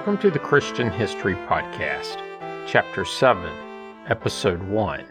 Welcome 0.00 0.16
to 0.22 0.30
the 0.30 0.38
Christian 0.38 0.90
History 0.90 1.34
Podcast, 1.34 2.16
Chapter 2.66 3.04
7, 3.04 3.52
Episode 4.08 4.62
1. 4.62 5.04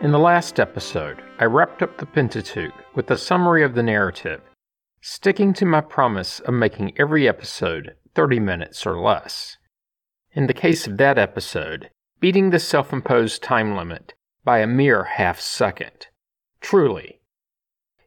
In 0.00 0.10
the 0.10 0.18
last 0.18 0.58
episode, 0.58 1.22
I 1.38 1.44
wrapped 1.44 1.82
up 1.82 1.96
the 1.96 2.04
Pentateuch 2.04 2.74
with 2.96 3.08
a 3.12 3.16
summary 3.16 3.62
of 3.62 3.76
the 3.76 3.84
narrative, 3.84 4.40
sticking 5.02 5.52
to 5.54 5.64
my 5.64 5.80
promise 5.80 6.40
of 6.40 6.54
making 6.54 6.94
every 6.98 7.28
episode 7.28 7.94
30 8.16 8.40
minutes 8.40 8.84
or 8.84 8.98
less. 8.98 9.56
In 10.32 10.48
the 10.48 10.52
case 10.52 10.88
of 10.88 10.96
that 10.96 11.16
episode, 11.16 11.88
beating 12.18 12.50
the 12.50 12.58
self 12.58 12.92
imposed 12.92 13.40
time 13.40 13.76
limit 13.76 14.14
by 14.42 14.58
a 14.58 14.66
mere 14.66 15.04
half 15.04 15.40
second. 15.40 16.08
Truly. 16.60 17.20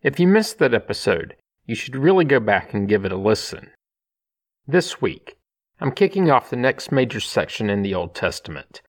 If 0.04 0.20
you 0.20 0.28
missed 0.28 0.60
that 0.60 0.74
episode, 0.74 1.38
you 1.66 1.74
should 1.74 1.96
really 1.96 2.26
go 2.26 2.42
back 2.42 2.74
and 2.74 2.90
give 2.90 3.06
it 3.06 3.14
a 3.14 3.18
listen. 3.18 3.70
This 4.68 5.02
week, 5.02 5.39
I'm 5.80 5.92
kicking 5.92 6.30
off 6.30 6.50
the 6.50 6.56
next 6.56 6.92
major 6.92 7.20
section 7.20 7.70
in 7.70 7.82
the 7.82 7.96
Old 7.96 8.14
Testament, 8.14 8.82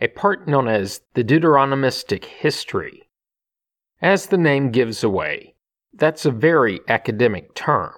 a 0.00 0.08
part 0.08 0.46
known 0.46 0.68
as 0.68 1.00
the 1.14 1.24
Deuteronomistic 1.24 2.24
history. 2.24 3.08
As 4.00 4.26
the 4.26 4.38
name 4.38 4.70
gives 4.70 5.02
away, 5.02 5.54
that's 5.92 6.24
a 6.24 6.30
very 6.30 6.80
academic 6.88 7.54
term. 7.54 7.94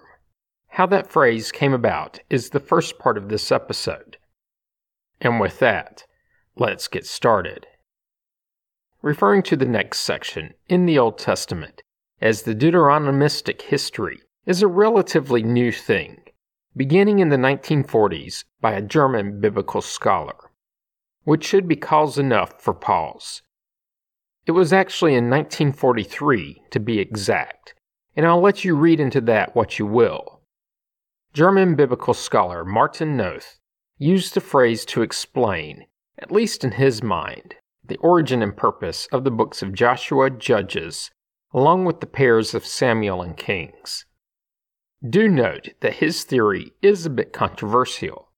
How 0.69 0.87
that 0.87 1.11
phrase 1.11 1.51
came 1.53 1.73
about 1.73 2.21
is 2.31 2.51
the 2.51 2.61
first 2.61 2.99
part 2.99 3.19
of 3.19 3.29
this 3.29 3.51
episode. 3.51 4.17
And 5.21 5.41
with 5.41 5.59
that, 5.59 6.05
let's 6.57 6.89
get 6.89 7.07
started. 7.07 7.67
Referring 9.03 9.43
to 9.45 9.57
the 9.57 9.67
next 9.67 10.01
section 10.01 10.55
in 10.69 10.87
the 10.87 10.99
Old 10.99 11.19
Testament 11.19 11.83
as 12.21 12.43
the 12.43 12.55
Deuteronomistic 12.55 13.63
history, 13.63 14.21
is 14.45 14.63
a 14.63 14.67
relatively 14.67 15.43
new 15.43 15.71
thing, 15.71 16.19
beginning 16.77 17.19
in 17.19 17.29
the 17.29 17.37
1940s 17.37 18.45
by 18.61 18.73
a 18.73 18.83
German 18.83 19.41
biblical 19.41 19.81
scholar, 19.81 20.51
which 21.25 21.45
should 21.45 21.67
be 21.67 21.77
cause 21.77 22.19
enough 22.19 22.61
for 22.61 22.75
pause. 22.75 23.43
It 24.47 24.53
was 24.53 24.73
actually 24.73 25.15
in 25.15 25.29
1943, 25.29 26.63
to 26.71 26.81
be 26.81 26.99
exact, 26.99 27.75
and 28.17 28.27
I'll 28.27 28.41
let 28.41 28.65
you 28.65 28.77
read 28.77 29.01
into 29.01 29.21
that 29.23 29.55
what 29.55 29.79
you 29.79 29.87
will. 29.87 30.41
German 31.35 31.75
biblical 31.75 32.15
scholar 32.15 32.65
Martin 32.65 33.17
Noth 33.17 33.59
used 33.99 34.35
the 34.35 34.41
phrase 34.41 34.85
to 34.87 35.03
explain, 35.03 35.87
at 36.19 36.33
least 36.33 36.65
in 36.65 36.73
his 36.73 37.03
mind, 37.03 37.57
the 37.85 37.97
origin 37.99 38.43
and 38.43 38.57
purpose 38.57 39.07
of 39.13 39.25
the 39.25 39.31
books 39.31 39.63
of 39.63 39.73
Joshua, 39.73 40.31
Judges, 40.31 41.11
along 41.53 41.85
with 41.85 42.01
the 42.01 42.07
pairs 42.07 42.55
of 42.55 42.67
Samuel 42.67 43.23
and 43.23 43.37
Kings. 43.37 44.07
Do 45.07 45.29
note 45.29 45.69
that 45.81 45.97
his 45.97 46.25
theory 46.25 46.73
is 46.83 47.07
a 47.07 47.11
bit 47.11 47.33
controversial. 47.33 48.31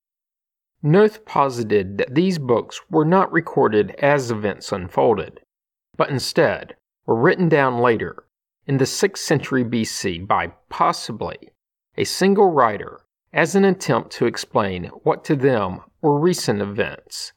Noth 0.83 1.25
posited 1.25 1.97
that 1.99 2.15
these 2.15 2.39
books 2.39 2.81
were 2.91 3.05
not 3.05 3.33
recorded 3.33 3.93
as 3.93 4.31
events 4.31 4.71
unfolded, 4.71 5.41
but 5.97 6.11
instead 6.11 6.77
were 7.07 7.17
written 7.17 7.49
down 7.49 7.79
later, 7.79 8.25
in 8.67 8.77
the 8.77 8.85
6th 8.85 9.19
century 9.19 9.65
BC, 9.65 10.27
by 10.27 10.53
possibly 10.69 11.51
a 11.97 12.05
single 12.05 12.51
writer 12.51 13.01
as 13.33 13.55
an 13.55 13.65
attempt 13.65 14.11
to 14.13 14.27
explain 14.27 14.85
what 15.03 15.25
to 15.25 15.37
them 15.37 15.81
were 16.03 16.19
recent 16.19 16.61
events. 16.61 17.33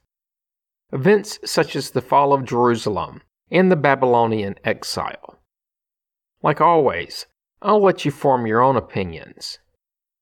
Events 0.91 1.39
such 1.45 1.75
as 1.75 1.91
the 1.91 2.01
fall 2.01 2.33
of 2.33 2.45
Jerusalem 2.45 3.21
and 3.49 3.71
the 3.71 3.75
Babylonian 3.75 4.55
exile. 4.63 5.39
Like 6.41 6.59
always, 6.59 7.25
I'll 7.63 7.81
let 7.81 8.03
you 8.03 8.11
form 8.11 8.45
your 8.45 8.61
own 8.61 8.75
opinions. 8.75 9.59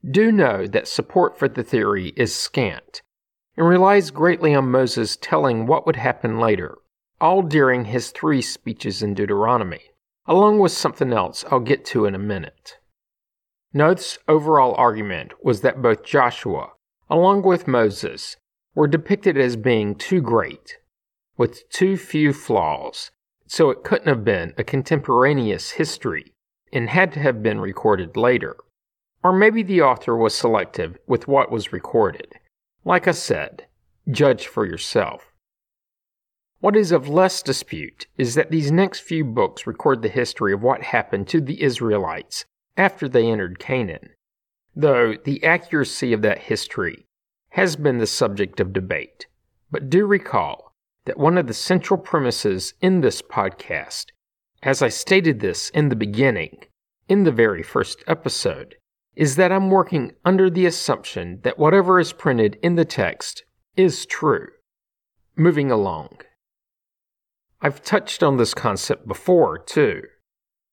Do 0.07 0.31
know 0.31 0.68
that 0.68 0.88
support 0.88 1.40
for 1.40 1.50
the 1.50 1.63
theory 1.63 2.13
is 2.16 2.35
scant 2.35 3.02
and 3.57 3.68
relies 3.68 4.12
greatly 4.12 4.53
on 4.53 4.69
Moses 4.69 5.18
telling 5.18 5.66
what 5.66 5.88
would 5.88 5.96
happen 5.96 6.40
later, 6.40 6.78
all 7.19 7.41
during 7.41 7.85
his 7.85 8.12
three 8.12 8.44
speeches 8.44 9.02
in 9.02 9.16
Deuteronomy, 9.16 9.81
along 10.28 10.59
with 10.59 10.72
something 10.72 11.12
else 11.12 11.44
I'll 11.50 11.59
get 11.59 11.84
to 11.85 12.06
in 12.06 12.13
a 12.13 12.19
minute. 12.19 12.78
Noth's 13.73 14.19
overall 14.28 14.75
argument 14.75 15.34
was 15.44 15.62
that 15.62 15.81
both 15.81 16.03
Joshua, 16.03 16.73
along 17.09 17.41
with 17.41 17.68
Moses, 17.68 18.38
were 18.75 18.88
depicted 18.88 19.35
as 19.35 19.56
being 19.56 19.96
too 19.96 20.22
great, 20.22 20.78
with 21.38 21.68
too 21.69 21.97
few 21.97 22.34
flaws, 22.34 23.09
so 23.47 23.72
it 23.72 23.84
couldn't 23.84 24.08
have 24.08 24.23
been 24.23 24.53
a 24.59 24.63
contemporaneous 24.63 25.72
history 25.72 26.35
and 26.72 26.90
had 26.90 27.12
to 27.14 27.20
have 27.20 27.44
been 27.44 27.59
recorded 27.59 28.18
later. 28.18 28.56
Or 29.24 29.32
maybe 29.32 29.64
the 29.64 29.82
author 29.82 30.16
was 30.16 30.34
selective 30.34 30.98
with 31.06 31.28
what 31.28 31.52
was 31.52 31.74
recorded. 31.74 32.34
Like 32.84 33.08
I 33.08 33.12
said, 33.12 33.68
judge 34.09 34.48
for 34.48 34.66
yourself. 34.66 35.32
What 36.59 36.76
is 36.76 36.92
of 36.92 37.08
less 37.08 37.42
dispute 37.42 38.08
is 38.18 38.36
that 38.36 38.52
these 38.52 38.72
next 38.72 39.00
few 39.00 39.26
books 39.26 39.66
record 39.66 40.02
the 40.02 40.09
history 40.09 40.54
of 40.54 40.62
what 40.62 40.84
happened 40.84 41.28
to 41.30 41.42
the 41.42 41.62
Israelites 41.62 42.46
after 42.78 43.09
they 43.09 43.28
entered 43.28 43.59
Canaan, 43.59 44.09
though 44.76 45.16
the 45.24 45.44
accuracy 45.44 46.14
of 46.14 46.22
that 46.22 46.40
history 46.40 47.06
has 47.50 47.76
been 47.76 47.98
the 47.98 48.08
subject 48.08 48.59
of 48.59 48.74
debate. 48.74 49.26
But 49.72 49.90
do 49.90 50.06
recall 50.06 50.72
that 51.06 51.18
one 51.18 51.38
of 51.38 51.48
the 51.48 51.53
central 51.53 51.98
premises 51.98 52.74
in 52.82 53.02
this 53.02 53.22
podcast 53.22 54.08
as 54.63 54.81
I 54.81 54.89
stated 54.89 55.39
this 55.39 55.69
in 55.69 55.89
the 55.89 55.95
beginning, 55.95 56.66
in 57.09 57.23
the 57.23 57.31
very 57.31 57.63
first 57.63 58.03
episode, 58.07 58.75
is 59.16 59.35
that 59.35 59.51
I'm 59.51 59.69
working 59.69 60.13
under 60.23 60.49
the 60.49 60.66
assumption 60.66 61.39
that 61.44 61.59
whatever 61.59 61.99
is 61.99 62.13
printed 62.13 62.57
in 62.61 62.75
the 62.75 62.85
text 62.85 63.44
is 63.75 64.05
true. 64.05 64.47
Moving 65.35 65.72
along. 65.72 66.19
I've 67.61 67.83
touched 67.83 68.23
on 68.23 68.38
this 68.38 68.53
concept 68.53 69.07
before, 69.07 69.57
too, 69.57 70.03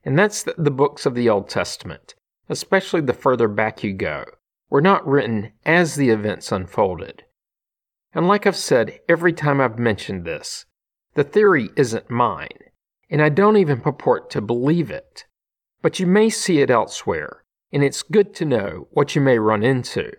and 0.04 0.18
that's 0.18 0.42
that 0.42 0.62
the 0.62 0.70
books 0.70 1.06
of 1.06 1.14
the 1.14 1.28
Old 1.28 1.48
Testament, 1.48 2.14
especially 2.48 3.00
the 3.00 3.12
further 3.12 3.48
back 3.48 3.82
you 3.82 3.92
go, 3.92 4.24
were 4.70 4.80
not 4.80 5.06
written 5.06 5.52
as 5.64 5.96
the 5.96 6.10
events 6.10 6.52
unfolded. 6.52 7.24
And 8.12 8.28
like 8.28 8.46
I've 8.46 8.56
said 8.56 9.00
every 9.08 9.32
time 9.32 9.60
I've 9.60 9.78
mentioned 9.78 10.24
this, 10.24 10.66
the 11.14 11.24
theory 11.24 11.70
isn't 11.76 12.10
mine 12.10 12.58
and 13.10 13.22
I 13.22 13.28
don't 13.28 13.56
even 13.56 13.80
purport 13.80 14.30
to 14.30 14.40
believe 14.40 14.90
it. 14.90 15.24
But 15.80 15.98
you 15.98 16.06
may 16.06 16.28
see 16.28 16.60
it 16.60 16.70
elsewhere, 16.70 17.44
and 17.72 17.82
it's 17.82 18.02
good 18.02 18.34
to 18.34 18.44
know 18.44 18.88
what 18.90 19.14
you 19.14 19.20
may 19.20 19.38
run 19.38 19.62
into. 19.62 20.12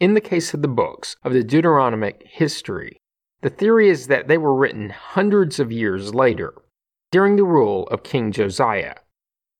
In 0.00 0.14
the 0.14 0.20
case 0.20 0.54
of 0.54 0.62
the 0.62 0.68
books 0.68 1.16
of 1.22 1.32
the 1.32 1.44
Deuteronomic 1.44 2.26
history, 2.26 2.98
the 3.42 3.50
theory 3.50 3.88
is 3.88 4.06
that 4.06 4.26
they 4.26 4.38
were 4.38 4.54
written 4.54 4.90
hundreds 4.90 5.60
of 5.60 5.70
years 5.70 6.14
later, 6.14 6.54
during 7.12 7.36
the 7.36 7.44
rule 7.44 7.86
of 7.88 8.02
King 8.02 8.32
Josiah, 8.32 8.96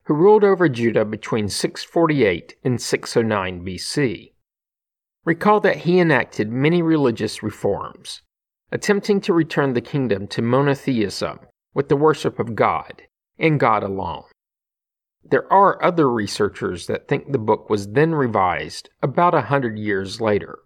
who 0.07 0.15
ruled 0.15 0.43
over 0.43 0.69
Judah 0.69 1.05
between 1.05 1.49
648 1.49 2.57
and 2.65 2.81
609 2.81 3.65
BC. 3.65 4.33
Recall 5.25 5.61
that 5.61 5.79
he 5.79 6.01
enacted 6.01 6.51
many 6.51 6.83
religious 6.83 7.43
reforms, 7.43 8.23
attempting 8.73 9.21
to 9.21 9.33
return 9.33 9.75
the 9.75 9.81
kingdom 9.81 10.27
to 10.29 10.43
monotheism 10.43 11.39
with 11.75 11.89
the 11.89 11.97
worship 11.97 12.39
of 12.39 12.55
God 12.55 13.03
and 13.39 13.61
God 13.61 13.83
alone. 13.83 14.25
There 15.25 15.51
are 15.53 15.83
other 15.83 16.11
researchers 16.11 16.87
that 16.87 17.09
think 17.09 17.33
the 17.33 17.39
book 17.39 17.69
was 17.69 17.89
then 17.89 18.15
revised 18.15 18.91
about 19.03 19.35
a 19.35 19.43
hundred 19.43 19.79
years 19.79 20.21
later. 20.21 20.59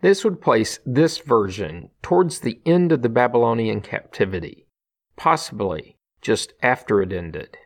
This 0.00 0.24
would 0.24 0.40
place 0.40 0.78
this 0.84 1.18
version 1.18 1.90
towards 2.02 2.40
the 2.40 2.60
end 2.66 2.92
of 2.92 3.02
the 3.02 3.08
Babylonian 3.08 3.80
captivity, 3.80 4.66
possibly 5.16 5.96
just 6.20 6.52
after 6.62 7.00
it 7.02 7.12
ended. 7.12 7.56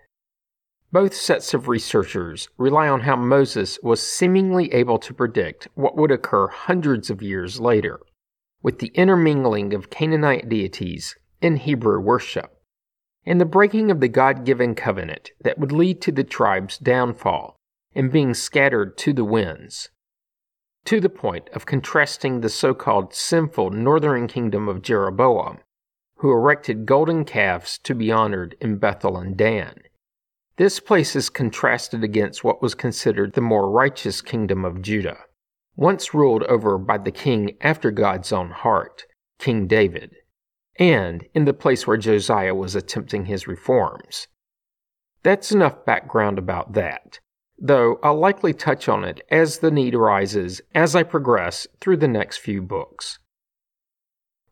Both 0.92 1.14
sets 1.14 1.54
of 1.54 1.68
researchers 1.68 2.48
rely 2.58 2.88
on 2.88 3.00
how 3.00 3.16
Moses 3.16 3.78
was 3.82 4.06
seemingly 4.06 4.72
able 4.74 4.98
to 4.98 5.14
predict 5.14 5.68
what 5.74 5.96
would 5.96 6.10
occur 6.10 6.48
hundreds 6.48 7.08
of 7.08 7.22
years 7.22 7.58
later, 7.58 8.00
with 8.62 8.78
the 8.78 8.92
intermingling 8.94 9.72
of 9.72 9.88
Canaanite 9.88 10.50
deities 10.50 11.16
in 11.42 11.56
Hebrew 11.56 12.00
worship, 12.00 12.56
and 13.26 13.40
the 13.40 13.44
breaking 13.44 13.90
of 13.90 14.00
the 14.00 14.08
God 14.08 14.44
given 14.44 14.74
covenant 14.74 15.32
that 15.42 15.58
would 15.58 15.72
lead 15.72 16.00
to 16.02 16.12
the 16.12 16.24
tribe's 16.24 16.78
downfall 16.78 17.58
and 17.94 18.12
being 18.12 18.32
scattered 18.32 18.96
to 18.98 19.12
the 19.12 19.24
winds, 19.24 19.90
to 20.84 21.00
the 21.00 21.08
point 21.08 21.50
of 21.52 21.66
contrasting 21.66 22.40
the 22.40 22.48
so 22.48 22.72
called 22.72 23.12
sinful 23.12 23.70
northern 23.70 24.28
kingdom 24.28 24.68
of 24.68 24.82
Jeroboam, 24.82 25.58
who 26.16 26.30
erected 26.30 26.86
golden 26.86 27.24
calves 27.24 27.78
to 27.78 27.94
be 27.94 28.12
honored 28.12 28.56
in 28.60 28.78
Bethel 28.78 29.16
and 29.16 29.36
Dan. 29.36 29.74
This 30.56 30.78
place 30.78 31.16
is 31.16 31.28
contrasted 31.28 32.04
against 32.04 32.44
what 32.44 32.62
was 32.62 32.74
considered 32.74 33.32
the 33.32 33.40
more 33.40 33.68
righteous 33.68 34.22
kingdom 34.22 34.64
of 34.64 34.80
Judah, 34.80 35.18
once 35.74 36.14
ruled 36.14 36.44
over 36.44 36.78
by 36.78 36.98
the 36.98 37.10
king 37.10 37.56
after 37.60 37.90
God's 37.90 38.32
own 38.32 38.50
heart, 38.50 39.06
King 39.38 39.66
David 39.66 40.14
and 40.78 41.24
in 41.34 41.44
the 41.44 41.52
place 41.54 41.86
where 41.86 41.96
Josiah 41.96 42.54
was 42.54 42.74
attempting 42.74 43.26
his 43.26 43.46
reforms. 43.46 44.28
That's 45.22 45.52
enough 45.52 45.84
background 45.84 46.38
about 46.38 46.72
that, 46.72 47.20
though 47.58 47.98
I'll 48.02 48.18
likely 48.18 48.52
touch 48.52 48.88
on 48.88 49.04
it 49.04 49.20
as 49.30 49.58
the 49.58 49.70
need 49.70 49.94
arises 49.94 50.60
as 50.74 50.96
I 50.96 51.02
progress 51.02 51.66
through 51.80 51.98
the 51.98 52.08
next 52.08 52.38
few 52.38 52.62
books. 52.62 53.18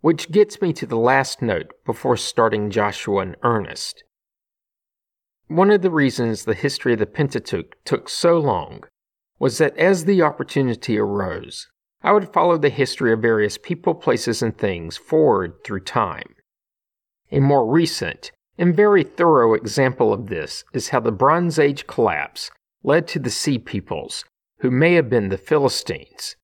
Which 0.00 0.30
gets 0.30 0.62
me 0.62 0.72
to 0.74 0.86
the 0.86 0.96
last 0.96 1.42
note 1.42 1.72
before 1.84 2.16
starting 2.16 2.70
Joshua 2.70 3.22
in 3.22 3.36
earnest. 3.42 4.04
One 5.48 5.70
of 5.70 5.82
the 5.82 5.90
reasons 5.90 6.44
the 6.44 6.54
history 6.54 6.92
of 6.92 7.00
the 7.00 7.06
Pentateuch 7.06 7.76
took 7.84 8.08
so 8.08 8.38
long 8.38 8.84
was 9.40 9.58
that 9.58 9.76
as 9.76 10.04
the 10.04 10.22
opportunity 10.22 10.96
arose, 10.96 11.66
I 12.02 12.12
would 12.12 12.32
follow 12.32 12.56
the 12.56 12.70
history 12.70 13.12
of 13.12 13.20
various 13.20 13.58
people, 13.58 13.94
places, 13.94 14.42
and 14.42 14.56
things 14.56 14.96
forward 14.96 15.62
through 15.64 15.80
time. 15.80 16.34
A 17.30 17.40
more 17.40 17.70
recent 17.70 18.32
and 18.56 18.74
very 18.74 19.04
thorough 19.04 19.54
example 19.54 20.12
of 20.12 20.28
this 20.28 20.64
is 20.72 20.88
how 20.88 21.00
the 21.00 21.12
Bronze 21.12 21.58
Age 21.58 21.86
collapse 21.86 22.50
led 22.82 23.06
to 23.08 23.18
the 23.18 23.30
Sea 23.30 23.58
Peoples, 23.58 24.24
who 24.60 24.70
may 24.70 24.94
have 24.94 25.10
been 25.10 25.28
the 25.28 25.38
Philistines, 25.38 26.36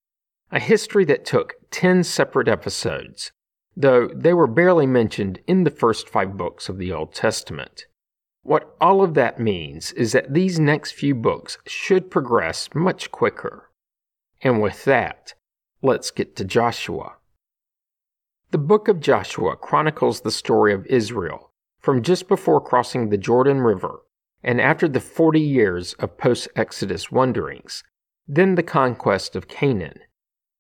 a 0.51 0.61
history 0.61 1.05
that 1.07 1.25
took 1.25 1.55
10 1.71 2.05
separate 2.05 2.49
episodes, 2.49 3.33
though 3.75 4.09
they 4.15 4.35
were 4.35 4.47
barely 4.47 4.87
mentioned 4.87 5.41
in 5.47 5.65
the 5.65 5.71
first 5.71 6.09
five 6.09 6.37
books 6.37 6.69
of 6.69 6.79
the 6.79 6.93
Old 6.93 7.15
Testament. 7.15 7.87
What 8.43 8.77
all 8.81 9.03
of 9.03 9.15
that 9.15 9.41
means 9.41 9.93
is 9.93 10.13
that 10.13 10.33
these 10.33 10.61
next 10.61 10.93
few 10.93 11.15
books 11.15 11.59
should 11.67 12.11
progress 12.11 12.69
much 12.75 13.11
quicker. 13.11 13.71
And 14.43 14.63
with 14.63 14.85
that, 14.85 15.35
let's 15.83 16.11
get 16.11 16.37
to 16.37 16.45
Joshua. 16.45 17.17
The 18.51 18.59
book 18.59 18.89
of 18.89 19.01
Joshua 19.01 19.57
chronicles 19.57 20.21
the 20.21 20.31
story 20.31 20.73
of 20.73 20.87
Israel 20.87 21.53
from 21.81 22.03
just 22.03 22.29
before 22.29 22.61
crossing 22.61 23.11
the 23.11 23.19
Jordan 23.19 23.61
River 23.61 24.01
and 24.43 24.61
after 24.61 24.89
the 24.89 25.01
40 25.01 25.41
years 25.41 25.95
of 25.95 26.17
post 26.17 26.49
Exodus 26.57 27.11
wanderings, 27.11 27.83
then 28.27 28.55
the 28.55 28.63
conquest 28.63 29.37
of 29.37 29.49
Canaan. 29.49 30.01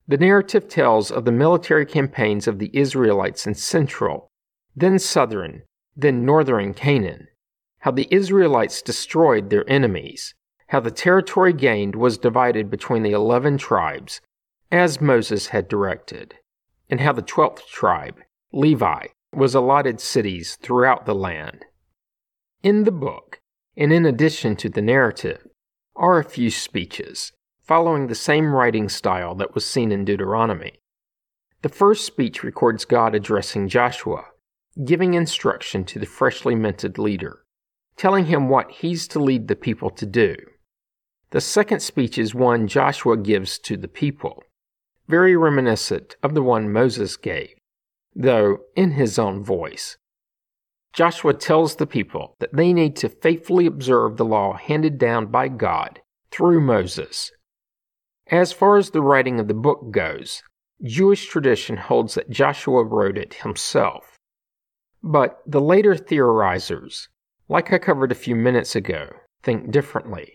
The 0.08 0.18
narrative 0.18 0.68
tells 0.68 1.10
of 1.10 1.24
the 1.24 1.32
military 1.32 1.86
campaigns 1.86 2.46
of 2.46 2.58
the 2.58 2.70
Israelites 2.76 3.46
in 3.46 3.54
central, 3.54 4.28
then 4.74 4.98
southern, 4.98 5.62
then 5.96 6.24
northern 6.24 6.74
Canaan, 6.74 7.28
how 7.80 7.90
the 7.90 8.08
Israelites 8.10 8.82
destroyed 8.82 9.50
their 9.50 9.68
enemies, 9.68 10.34
how 10.68 10.80
the 10.80 10.90
territory 10.90 11.52
gained 11.52 11.96
was 11.96 12.18
divided 12.18 12.70
between 12.70 13.02
the 13.02 13.12
eleven 13.12 13.56
tribes, 13.56 14.20
as 14.70 15.00
Moses 15.00 15.48
had 15.48 15.68
directed, 15.68 16.34
and 16.90 17.00
how 17.00 17.12
the 17.12 17.22
twelfth 17.22 17.68
tribe, 17.68 18.16
Levi, 18.52 19.06
was 19.32 19.54
allotted 19.54 20.00
cities 20.00 20.56
throughout 20.60 21.06
the 21.06 21.14
land. 21.14 21.64
In 22.62 22.84
the 22.84 22.92
book, 22.92 23.40
and 23.76 23.92
in 23.92 24.06
addition 24.06 24.56
to 24.56 24.68
the 24.68 24.82
narrative, 24.82 25.46
are 25.94 26.18
a 26.18 26.24
few 26.24 26.50
speeches, 26.50 27.32
following 27.62 28.06
the 28.06 28.14
same 28.14 28.54
writing 28.54 28.88
style 28.88 29.34
that 29.34 29.54
was 29.54 29.66
seen 29.66 29.92
in 29.92 30.04
Deuteronomy. 30.04 30.80
The 31.62 31.68
first 31.68 32.04
speech 32.04 32.42
records 32.44 32.84
God 32.84 33.14
addressing 33.14 33.68
Joshua, 33.68 34.26
giving 34.84 35.14
instruction 35.14 35.84
to 35.84 35.98
the 35.98 36.06
freshly 36.06 36.54
minted 36.54 36.98
leader, 36.98 37.44
telling 37.96 38.26
him 38.26 38.48
what 38.48 38.70
he's 38.70 39.08
to 39.08 39.18
lead 39.18 39.48
the 39.48 39.56
people 39.56 39.90
to 39.90 40.06
do. 40.06 40.36
The 41.30 41.40
second 41.40 41.80
speech 41.80 42.18
is 42.18 42.34
one 42.34 42.68
Joshua 42.68 43.16
gives 43.16 43.58
to 43.60 43.76
the 43.76 43.88
people, 43.88 44.44
very 45.08 45.36
reminiscent 45.36 46.16
of 46.22 46.34
the 46.34 46.42
one 46.42 46.72
Moses 46.72 47.16
gave, 47.16 47.54
though 48.14 48.58
in 48.74 48.92
his 48.92 49.18
own 49.18 49.44
voice. 49.44 49.96
Joshua 50.92 51.34
tells 51.34 51.76
the 51.76 51.86
people 51.86 52.36
that 52.38 52.54
they 52.54 52.72
need 52.72 52.96
to 52.96 53.08
faithfully 53.08 53.66
observe 53.66 54.16
the 54.16 54.24
law 54.24 54.54
handed 54.56 54.98
down 54.98 55.26
by 55.26 55.48
God 55.48 56.00
through 56.30 56.60
Moses. 56.60 57.30
As 58.30 58.52
far 58.52 58.76
as 58.76 58.90
the 58.90 59.02
writing 59.02 59.38
of 59.38 59.46
the 59.46 59.54
book 59.54 59.90
goes, 59.90 60.42
Jewish 60.82 61.28
tradition 61.28 61.76
holds 61.76 62.14
that 62.14 62.30
Joshua 62.30 62.82
wrote 62.82 63.18
it 63.18 63.34
himself. 63.34 64.16
But 65.02 65.38
the 65.46 65.60
later 65.60 65.94
theorizers, 65.94 67.08
like 67.48 67.72
I 67.72 67.78
covered 67.78 68.10
a 68.10 68.16
few 68.16 68.34
minutes 68.34 68.74
ago, 68.74 69.10
think 69.42 69.70
differently. 69.70 70.32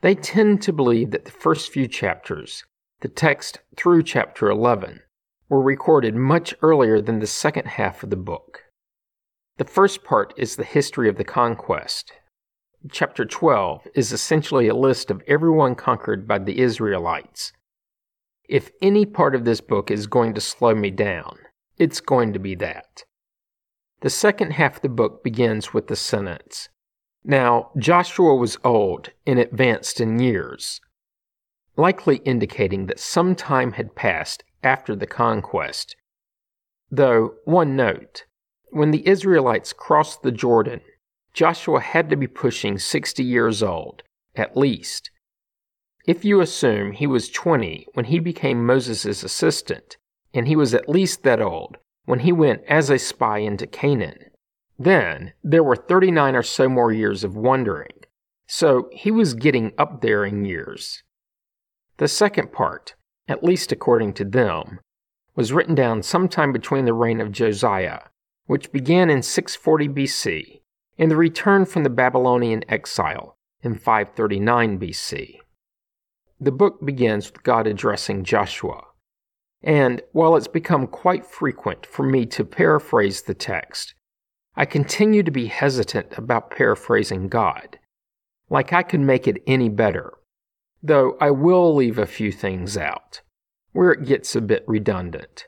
They 0.00 0.14
tend 0.14 0.62
to 0.62 0.72
believe 0.72 1.10
that 1.10 1.24
the 1.24 1.30
first 1.30 1.70
few 1.72 1.86
chapters, 1.88 2.64
the 3.00 3.08
text 3.08 3.60
through 3.76 4.02
chapter 4.02 4.50
11, 4.50 5.00
were 5.48 5.62
recorded 5.62 6.14
much 6.14 6.54
earlier 6.62 7.00
than 7.00 7.20
the 7.20 7.26
second 7.26 7.66
half 7.66 8.02
of 8.02 8.10
the 8.10 8.16
book. 8.16 8.64
The 9.56 9.64
first 9.64 10.04
part 10.04 10.34
is 10.36 10.56
the 10.56 10.64
history 10.64 11.08
of 11.08 11.16
the 11.16 11.24
conquest. 11.24 12.12
Chapter 12.90 13.24
12 13.24 13.88
is 13.94 14.12
essentially 14.12 14.68
a 14.68 14.74
list 14.74 15.10
of 15.10 15.22
everyone 15.26 15.74
conquered 15.74 16.26
by 16.26 16.38
the 16.38 16.60
Israelites. 16.60 17.52
If 18.48 18.70
any 18.80 19.04
part 19.04 19.34
of 19.34 19.44
this 19.44 19.60
book 19.60 19.90
is 19.90 20.06
going 20.06 20.34
to 20.34 20.40
slow 20.40 20.74
me 20.74 20.90
down, 20.90 21.38
it's 21.76 22.00
going 22.00 22.32
to 22.32 22.38
be 22.38 22.54
that. 22.56 23.04
The 24.00 24.10
second 24.10 24.52
half 24.52 24.76
of 24.76 24.82
the 24.82 24.88
book 24.88 25.22
begins 25.22 25.74
with 25.74 25.88
the 25.88 25.96
sentence 25.96 26.68
Now 27.24 27.70
Joshua 27.76 28.34
was 28.34 28.58
old 28.64 29.10
and 29.26 29.38
advanced 29.38 30.00
in 30.00 30.18
years, 30.18 30.80
likely 31.78 32.16
indicating 32.18 32.86
that 32.86 32.98
some 32.98 33.34
time 33.36 33.72
had 33.72 33.94
passed 33.94 34.42
after 34.62 34.96
the 34.96 35.06
conquest. 35.06 35.94
Though, 36.90 37.34
one 37.44 37.76
note, 37.76 38.24
when 38.70 38.90
the 38.90 39.06
Israelites 39.06 39.72
crossed 39.72 40.22
the 40.22 40.32
Jordan, 40.32 40.80
Joshua 41.32 41.80
had 41.80 42.10
to 42.10 42.16
be 42.16 42.26
pushing 42.26 42.78
60 42.78 43.22
years 43.22 43.62
old, 43.62 44.02
at 44.34 44.56
least. 44.56 45.10
If 46.04 46.24
you 46.24 46.40
assume 46.40 46.92
he 46.92 47.06
was 47.06 47.30
20 47.30 47.86
when 47.94 48.06
he 48.06 48.18
became 48.18 48.66
Moses' 48.66 49.22
assistant, 49.22 49.96
and 50.34 50.48
he 50.48 50.56
was 50.56 50.74
at 50.74 50.88
least 50.88 51.22
that 51.22 51.40
old 51.40 51.76
when 52.06 52.20
he 52.20 52.32
went 52.32 52.62
as 52.68 52.90
a 52.90 52.98
spy 52.98 53.38
into 53.38 53.66
Canaan, 53.66 54.30
then 54.78 55.32
there 55.44 55.62
were 55.62 55.76
39 55.76 56.34
or 56.34 56.42
so 56.42 56.68
more 56.68 56.92
years 56.92 57.22
of 57.22 57.36
wandering, 57.36 58.04
so 58.46 58.88
he 58.92 59.10
was 59.10 59.34
getting 59.34 59.72
up 59.78 60.00
there 60.00 60.24
in 60.24 60.44
years. 60.44 61.02
The 61.98 62.08
second 62.08 62.52
part, 62.52 62.94
at 63.28 63.44
least 63.44 63.70
according 63.70 64.14
to 64.14 64.24
them, 64.24 64.80
was 65.36 65.52
written 65.52 65.74
down 65.74 66.02
sometime 66.02 66.52
between 66.52 66.84
the 66.84 66.94
reign 66.94 67.20
of 67.20 67.30
Josiah 67.30 68.00
which 68.48 68.72
began 68.72 69.10
in 69.10 69.22
640 69.22 69.88
BC, 69.90 70.60
and 70.98 71.10
the 71.10 71.16
return 71.16 71.66
from 71.66 71.84
the 71.84 71.90
Babylonian 71.90 72.64
exile 72.66 73.36
in 73.62 73.74
539 73.74 74.80
BC. 74.80 75.36
The 76.40 76.50
book 76.50 76.84
begins 76.84 77.30
with 77.30 77.42
God 77.42 77.66
addressing 77.66 78.24
Joshua. 78.24 78.84
And 79.62 80.00
while 80.12 80.34
it's 80.34 80.48
become 80.48 80.86
quite 80.86 81.26
frequent 81.26 81.84
for 81.84 82.04
me 82.04 82.24
to 82.26 82.44
paraphrase 82.44 83.22
the 83.22 83.34
text, 83.34 83.94
I 84.56 84.64
continue 84.64 85.22
to 85.22 85.30
be 85.30 85.46
hesitant 85.46 86.16
about 86.16 86.50
paraphrasing 86.50 87.28
God. 87.28 87.78
Like 88.48 88.72
I 88.72 88.82
could 88.82 89.00
make 89.00 89.28
it 89.28 89.42
any 89.46 89.68
better, 89.68 90.14
though 90.82 91.16
I 91.20 91.30
will 91.30 91.74
leave 91.74 91.98
a 91.98 92.06
few 92.06 92.32
things 92.32 92.76
out, 92.76 93.22
where 93.72 93.92
it 93.92 94.06
gets 94.06 94.36
a 94.36 94.40
bit 94.40 94.64
redundant. 94.66 95.46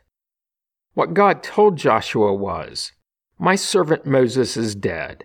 What 0.94 1.14
God 1.14 1.42
told 1.42 1.76
Joshua 1.76 2.34
was, 2.34 2.92
My 3.38 3.54
servant 3.54 4.06
Moses 4.06 4.56
is 4.56 4.75
dead. 4.75 5.25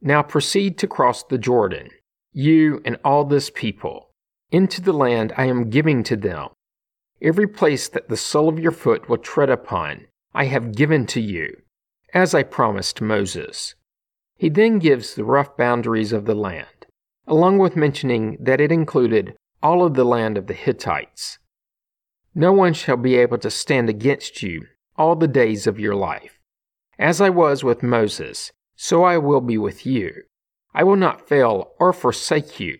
Now 0.00 0.22
proceed 0.22 0.78
to 0.78 0.86
cross 0.86 1.22
the 1.22 1.38
Jordan, 1.38 1.88
you 2.32 2.82
and 2.84 2.98
all 3.02 3.24
this 3.24 3.50
people, 3.50 4.10
into 4.50 4.80
the 4.80 4.92
land 4.92 5.32
I 5.36 5.46
am 5.46 5.70
giving 5.70 6.02
to 6.04 6.16
them. 6.16 6.48
Every 7.22 7.46
place 7.46 7.88
that 7.88 8.08
the 8.08 8.16
sole 8.16 8.48
of 8.48 8.58
your 8.58 8.72
foot 8.72 9.08
will 9.08 9.16
tread 9.16 9.48
upon, 9.48 10.06
I 10.34 10.44
have 10.44 10.74
given 10.74 11.06
to 11.06 11.20
you, 11.20 11.62
as 12.12 12.34
I 12.34 12.42
promised 12.42 13.00
Moses. 13.00 13.74
He 14.36 14.50
then 14.50 14.78
gives 14.78 15.14
the 15.14 15.24
rough 15.24 15.56
boundaries 15.56 16.12
of 16.12 16.26
the 16.26 16.34
land, 16.34 16.86
along 17.26 17.56
with 17.56 17.74
mentioning 17.74 18.36
that 18.38 18.60
it 18.60 18.70
included 18.70 19.34
all 19.66 19.84
of 19.84 19.94
the 19.94 20.04
land 20.04 20.38
of 20.38 20.46
the 20.46 20.54
Hittites. 20.54 21.40
No 22.36 22.52
one 22.52 22.72
shall 22.72 22.96
be 22.96 23.16
able 23.16 23.38
to 23.38 23.50
stand 23.50 23.88
against 23.88 24.40
you 24.40 24.66
all 24.96 25.16
the 25.16 25.26
days 25.42 25.66
of 25.66 25.80
your 25.80 25.96
life. 25.96 26.38
As 27.00 27.20
I 27.20 27.30
was 27.30 27.64
with 27.64 27.82
Moses, 27.82 28.52
so 28.76 29.02
I 29.02 29.18
will 29.18 29.40
be 29.40 29.58
with 29.58 29.84
you. 29.84 30.22
I 30.72 30.84
will 30.84 30.94
not 30.94 31.28
fail 31.28 31.72
or 31.80 31.92
forsake 31.92 32.60
you. 32.60 32.78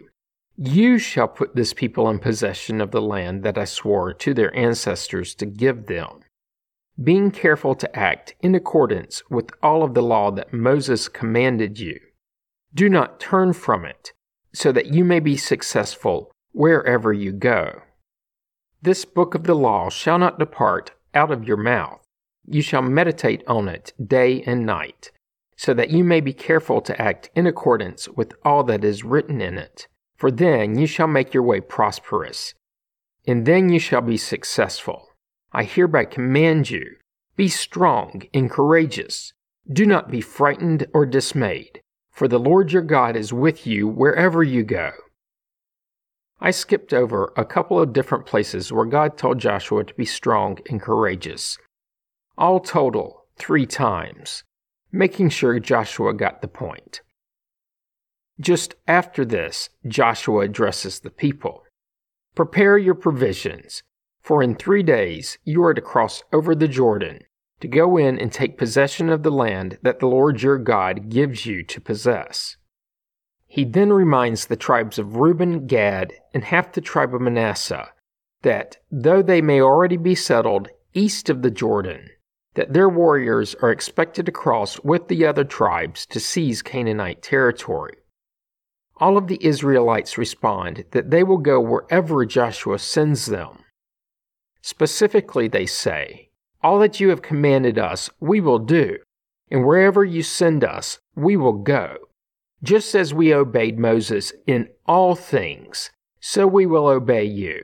You 0.56 0.98
shall 0.98 1.26
put 1.26 1.56
this 1.56 1.74
people 1.74 2.08
in 2.08 2.20
possession 2.20 2.80
of 2.80 2.92
the 2.92 3.02
land 3.02 3.42
that 3.42 3.58
I 3.58 3.64
swore 3.64 4.14
to 4.14 4.32
their 4.32 4.56
ancestors 4.56 5.34
to 5.40 5.44
give 5.44 5.86
them. 5.86 6.20
Being 7.02 7.32
careful 7.32 7.74
to 7.74 7.98
act 7.98 8.36
in 8.42 8.54
accordance 8.54 9.24
with 9.28 9.50
all 9.60 9.82
of 9.82 9.94
the 9.94 10.04
law 10.14 10.30
that 10.30 10.52
Moses 10.52 11.08
commanded 11.08 11.80
you. 11.80 11.98
Do 12.72 12.88
not 12.88 13.18
turn 13.18 13.54
from 13.54 13.84
it, 13.84 14.12
so 14.54 14.70
that 14.70 14.94
you 14.94 15.04
may 15.04 15.18
be 15.18 15.36
successful 15.36 16.30
wherever 16.56 17.12
you 17.12 17.32
go. 17.32 17.82
This 18.82 19.04
book 19.04 19.34
of 19.34 19.44
the 19.44 19.54
law 19.54 19.90
shall 19.90 20.18
not 20.18 20.38
depart 20.38 20.92
out 21.14 21.30
of 21.30 21.44
your 21.44 21.56
mouth 21.56 22.00
you 22.46 22.62
shall 22.62 22.82
meditate 22.82 23.42
on 23.46 23.68
it 23.68 23.92
day 24.04 24.42
and 24.42 24.64
night, 24.64 25.10
so 25.56 25.74
that 25.74 25.90
you 25.90 26.04
may 26.04 26.20
be 26.20 26.32
careful 26.32 26.80
to 26.80 27.00
act 27.00 27.28
in 27.34 27.46
accordance 27.46 28.08
with 28.08 28.34
all 28.44 28.62
that 28.64 28.84
is 28.84 29.04
written 29.04 29.40
in 29.40 29.58
it. 29.58 29.88
for 30.16 30.30
then 30.30 30.78
you 30.78 30.86
shall 30.86 31.06
make 31.06 31.34
your 31.34 31.42
way 31.42 31.60
prosperous, 31.60 32.54
and 33.26 33.44
then 33.44 33.68
you 33.68 33.78
shall 33.78 34.00
be 34.00 34.16
successful. 34.16 35.10
I 35.52 35.64
hereby 35.64 36.06
command 36.06 36.70
you 36.70 36.96
be 37.36 37.48
strong 37.48 38.22
and 38.32 38.50
courageous. 38.50 39.34
Do 39.70 39.84
not 39.84 40.10
be 40.10 40.22
frightened 40.22 40.86
or 40.94 41.04
dismayed, 41.04 41.82
for 42.10 42.28
the 42.28 42.38
Lord 42.38 42.72
your 42.72 42.80
God 42.80 43.14
is 43.14 43.30
with 43.30 43.66
you 43.66 43.86
wherever 43.86 44.42
you 44.42 44.62
go. 44.62 44.92
I 46.40 46.50
skipped 46.50 46.92
over 46.92 47.32
a 47.36 47.44
couple 47.44 47.80
of 47.80 47.92
different 47.92 48.26
places 48.26 48.72
where 48.72 48.84
God 48.84 49.16
told 49.16 49.38
Joshua 49.38 49.84
to 49.84 49.94
be 49.94 50.04
strong 50.04 50.58
and 50.68 50.80
courageous. 50.80 51.56
All 52.36 52.60
total, 52.60 53.24
three 53.36 53.66
times, 53.66 54.44
making 54.92 55.30
sure 55.30 55.58
Joshua 55.58 56.12
got 56.12 56.42
the 56.42 56.48
point. 56.48 57.00
Just 58.38 58.74
after 58.86 59.24
this, 59.24 59.70
Joshua 59.86 60.44
addresses 60.44 61.00
the 61.00 61.10
people 61.10 61.64
Prepare 62.34 62.76
your 62.76 62.94
provisions, 62.94 63.82
for 64.20 64.42
in 64.42 64.54
three 64.54 64.82
days 64.82 65.38
you 65.44 65.64
are 65.64 65.72
to 65.72 65.80
cross 65.80 66.22
over 66.34 66.54
the 66.54 66.68
Jordan, 66.68 67.20
to 67.60 67.68
go 67.68 67.96
in 67.96 68.18
and 68.18 68.30
take 68.30 68.58
possession 68.58 69.08
of 69.08 69.22
the 69.22 69.30
land 69.30 69.78
that 69.80 70.00
the 70.00 70.06
Lord 70.06 70.42
your 70.42 70.58
God 70.58 71.08
gives 71.08 71.46
you 71.46 71.62
to 71.62 71.80
possess. 71.80 72.58
He 73.46 73.64
then 73.64 73.92
reminds 73.92 74.46
the 74.46 74.56
tribes 74.56 74.98
of 74.98 75.16
Reuben, 75.16 75.66
Gad, 75.66 76.12
and 76.34 76.44
half 76.44 76.72
the 76.72 76.80
tribe 76.80 77.14
of 77.14 77.20
Manasseh 77.20 77.92
that, 78.42 78.76
though 78.90 79.22
they 79.22 79.40
may 79.40 79.60
already 79.60 79.96
be 79.96 80.14
settled 80.14 80.68
east 80.94 81.28
of 81.28 81.42
the 81.42 81.50
Jordan, 81.50 82.10
that 82.54 82.72
their 82.72 82.88
warriors 82.88 83.54
are 83.56 83.70
expected 83.70 84.26
to 84.26 84.32
cross 84.32 84.80
with 84.80 85.08
the 85.08 85.26
other 85.26 85.44
tribes 85.44 86.06
to 86.06 86.20
seize 86.20 86.62
Canaanite 86.62 87.22
territory. 87.22 87.96
All 88.98 89.18
of 89.18 89.26
the 89.26 89.44
Israelites 89.44 90.16
respond 90.16 90.84
that 90.92 91.10
they 91.10 91.22
will 91.22 91.38
go 91.38 91.60
wherever 91.60 92.24
Joshua 92.24 92.78
sends 92.78 93.26
them. 93.26 93.64
Specifically, 94.62 95.48
they 95.48 95.66
say, 95.66 96.30
All 96.62 96.78
that 96.78 96.98
you 96.98 97.10
have 97.10 97.22
commanded 97.22 97.78
us, 97.78 98.08
we 98.20 98.40
will 98.40 98.58
do, 98.58 98.98
and 99.50 99.66
wherever 99.66 100.02
you 100.04 100.22
send 100.22 100.64
us, 100.64 100.98
we 101.14 101.36
will 101.36 101.52
go. 101.52 101.96
Just 102.62 102.94
as 102.94 103.12
we 103.12 103.34
obeyed 103.34 103.78
Moses 103.78 104.32
in 104.46 104.68
all 104.86 105.14
things, 105.14 105.90
so 106.20 106.46
we 106.46 106.64
will 106.64 106.86
obey 106.86 107.24
you. 107.24 107.62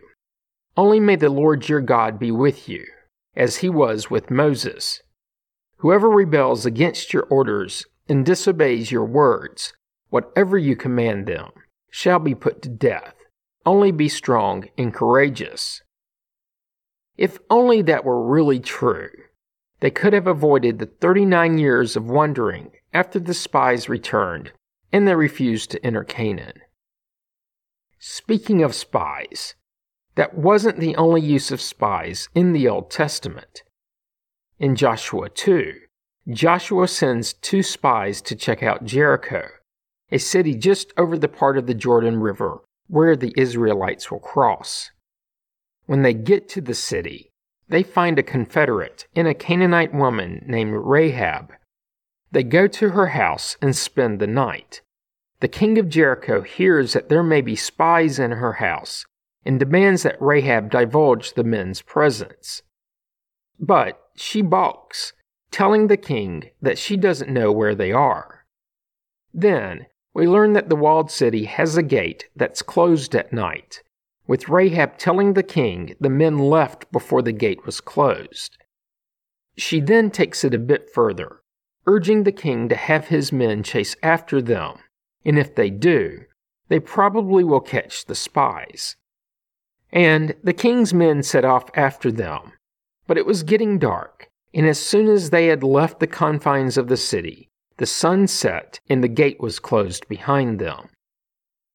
Only 0.76 1.00
may 1.00 1.16
the 1.16 1.30
Lord 1.30 1.68
your 1.68 1.80
God 1.80 2.18
be 2.18 2.30
with 2.30 2.68
you, 2.68 2.84
as 3.34 3.56
he 3.56 3.70
was 3.70 4.10
with 4.10 4.30
Moses. 4.30 5.02
Whoever 5.78 6.10
rebels 6.10 6.66
against 6.66 7.12
your 7.12 7.24
orders 7.24 7.86
and 8.08 8.24
disobeys 8.24 8.92
your 8.92 9.04
words, 9.04 9.72
whatever 10.10 10.58
you 10.58 10.76
command 10.76 11.26
them, 11.26 11.50
shall 11.90 12.18
be 12.18 12.34
put 12.34 12.60
to 12.62 12.68
death. 12.68 13.14
Only 13.64 13.92
be 13.92 14.08
strong 14.08 14.68
and 14.76 14.92
courageous. 14.92 15.82
If 17.16 17.38
only 17.48 17.82
that 17.82 18.04
were 18.04 18.26
really 18.26 18.60
true, 18.60 19.10
they 19.80 19.90
could 19.90 20.12
have 20.12 20.26
avoided 20.26 20.78
the 20.78 20.86
39 20.86 21.58
years 21.58 21.96
of 21.96 22.10
wandering 22.10 22.72
after 22.92 23.18
the 23.18 23.34
spies 23.34 23.88
returned 23.88 24.52
and 24.92 25.08
they 25.08 25.14
refused 25.14 25.70
to 25.70 25.84
enter 25.84 26.04
Canaan. 26.04 26.60
Speaking 27.98 28.62
of 28.62 28.74
spies, 28.74 29.54
that 30.14 30.34
wasn't 30.34 30.78
the 30.78 30.96
only 30.96 31.20
use 31.20 31.50
of 31.50 31.60
spies 31.60 32.28
in 32.34 32.52
the 32.52 32.68
Old 32.68 32.90
Testament. 32.90 33.62
In 34.58 34.76
Joshua 34.76 35.28
2, 35.30 35.74
Joshua 36.28 36.86
sends 36.86 37.32
two 37.32 37.62
spies 37.62 38.20
to 38.22 38.36
check 38.36 38.62
out 38.62 38.84
Jericho, 38.84 39.48
a 40.10 40.18
city 40.18 40.54
just 40.54 40.92
over 40.96 41.16
the 41.16 41.28
part 41.28 41.56
of 41.56 41.66
the 41.66 41.74
Jordan 41.74 42.20
River 42.20 42.60
where 42.88 43.16
the 43.16 43.32
Israelites 43.36 44.10
will 44.10 44.20
cross. 44.20 44.90
When 45.86 46.02
they 46.02 46.14
get 46.14 46.48
to 46.50 46.60
the 46.60 46.74
city, 46.74 47.30
they 47.68 47.82
find 47.82 48.18
a 48.18 48.22
confederate 48.22 49.06
in 49.14 49.26
a 49.26 49.34
Canaanite 49.34 49.94
woman 49.94 50.44
named 50.46 50.74
Rahab 50.74 51.52
they 52.32 52.42
go 52.42 52.66
to 52.66 52.90
her 52.90 53.08
house 53.08 53.56
and 53.60 53.76
spend 53.76 54.18
the 54.18 54.26
night. 54.26 54.80
The 55.40 55.48
king 55.48 55.78
of 55.78 55.88
Jericho 55.88 56.40
hears 56.40 56.94
that 56.94 57.08
there 57.08 57.22
may 57.22 57.42
be 57.42 57.56
spies 57.56 58.18
in 58.18 58.32
her 58.32 58.54
house 58.54 59.04
and 59.44 59.60
demands 59.60 60.02
that 60.02 60.20
Rahab 60.20 60.70
divulge 60.70 61.34
the 61.34 61.44
men's 61.44 61.82
presence. 61.82 62.62
But 63.60 64.00
she 64.16 64.40
balks, 64.40 65.12
telling 65.50 65.88
the 65.88 65.96
king 65.96 66.50
that 66.62 66.78
she 66.78 66.96
doesn't 66.96 67.30
know 67.30 67.52
where 67.52 67.74
they 67.74 67.92
are. 67.92 68.46
Then 69.34 69.86
we 70.14 70.26
learn 70.26 70.54
that 70.54 70.68
the 70.68 70.76
walled 70.76 71.10
city 71.10 71.44
has 71.44 71.76
a 71.76 71.82
gate 71.82 72.28
that's 72.34 72.62
closed 72.62 73.14
at 73.14 73.32
night, 73.32 73.82
with 74.26 74.48
Rahab 74.48 74.96
telling 74.96 75.34
the 75.34 75.42
king 75.42 75.96
the 76.00 76.08
men 76.08 76.38
left 76.38 76.90
before 76.92 77.20
the 77.20 77.32
gate 77.32 77.66
was 77.66 77.80
closed. 77.80 78.56
She 79.56 79.80
then 79.80 80.10
takes 80.10 80.44
it 80.44 80.54
a 80.54 80.58
bit 80.58 80.88
further 80.94 81.41
urging 81.86 82.24
the 82.24 82.32
king 82.32 82.68
to 82.68 82.76
have 82.76 83.08
his 83.08 83.32
men 83.32 83.62
chase 83.62 83.96
after 84.02 84.40
them, 84.40 84.78
and 85.24 85.38
if 85.38 85.54
they 85.54 85.70
do, 85.70 86.24
they 86.68 86.80
probably 86.80 87.44
will 87.44 87.60
catch 87.60 88.04
the 88.04 88.14
spies. 88.14 88.96
And 89.92 90.34
the 90.42 90.54
king's 90.54 90.94
men 90.94 91.22
set 91.22 91.44
off 91.44 91.64
after 91.74 92.10
them. 92.10 92.52
But 93.06 93.18
it 93.18 93.26
was 93.26 93.42
getting 93.42 93.78
dark, 93.78 94.28
and 94.54 94.66
as 94.66 94.78
soon 94.78 95.08
as 95.08 95.30
they 95.30 95.48
had 95.48 95.62
left 95.62 96.00
the 96.00 96.06
confines 96.06 96.78
of 96.78 96.88
the 96.88 96.96
city, 96.96 97.48
the 97.76 97.86
sun 97.86 98.26
set 98.26 98.80
and 98.88 99.02
the 99.02 99.08
gate 99.08 99.40
was 99.40 99.58
closed 99.58 100.08
behind 100.08 100.58
them. 100.58 100.88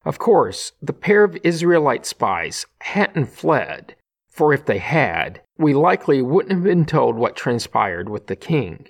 Of 0.05 0.19
course, 0.19 0.71
the 0.81 0.93
pair 0.93 1.23
of 1.23 1.37
Israelite 1.43 2.05
spies 2.05 2.65
hadn't 2.79 3.25
fled, 3.27 3.95
for 4.29 4.53
if 4.53 4.65
they 4.65 4.77
had, 4.77 5.41
we 5.57 5.73
likely 5.73 6.21
wouldn't 6.21 6.53
have 6.53 6.63
been 6.63 6.85
told 6.85 7.17
what 7.17 7.35
transpired 7.35 8.07
with 8.07 8.27
the 8.27 8.35
king. 8.35 8.87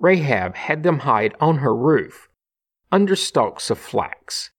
Rahab 0.00 0.56
had 0.56 0.82
them 0.82 1.00
hide 1.00 1.34
on 1.40 1.58
her 1.58 1.76
roof, 1.76 2.28
under 2.90 3.14
stalks 3.14 3.70
of 3.70 3.78
flax. 3.78 4.50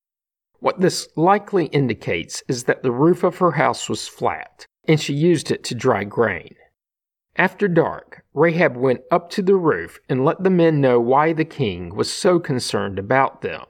What 0.60 0.80
this 0.80 1.10
likely 1.16 1.66
indicates 1.66 2.44
is 2.48 2.66
that 2.66 2.84
the 2.84 2.92
roof 2.92 3.24
of 3.24 3.40
her 3.40 3.54
house 3.54 3.90
was 3.90 4.08
flat, 4.08 4.66
and 4.88 5.00
she 5.00 5.14
used 5.14 5.50
it 5.50 5.64
to 5.66 5.76
dry 5.76 6.04
grain. 6.04 6.56
After 7.36 7.68
dark, 7.68 8.24
Rahab 8.36 8.78
went 8.78 9.02
up 9.10 9.32
to 9.32 9.42
the 9.42 9.56
roof 9.56 10.00
and 10.08 10.24
let 10.24 10.44
the 10.44 10.52
men 10.52 10.80
know 10.80 11.00
why 11.00 11.34
the 11.34 11.46
king 11.46 11.96
was 11.96 12.14
so 12.14 12.40
concerned 12.40 13.00
about 13.00 13.42
them. 13.42 13.64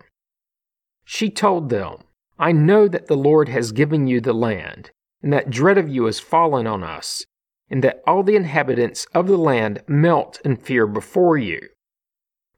She 1.05 1.29
told 1.29 1.69
them, 1.69 1.97
I 2.37 2.51
know 2.51 2.89
that 2.89 3.07
the 3.07 3.15
Lord 3.15 3.47
has 3.47 3.71
given 3.71 4.07
you 4.07 4.19
the 4.19 4.33
land, 4.33 4.91
and 5.21 5.31
that 5.31 5.49
dread 5.49 5.77
of 5.77 5.87
you 5.87 6.05
has 6.05 6.19
fallen 6.19 6.67
on 6.67 6.83
us, 6.83 7.25
and 7.71 7.83
that 7.83 8.03
all 8.05 8.21
the 8.21 8.35
inhabitants 8.35 9.07
of 9.15 9.27
the 9.27 9.37
land 9.37 9.81
melt 9.87 10.41
in 10.43 10.57
fear 10.57 10.85
before 10.85 11.37
you. 11.37 11.59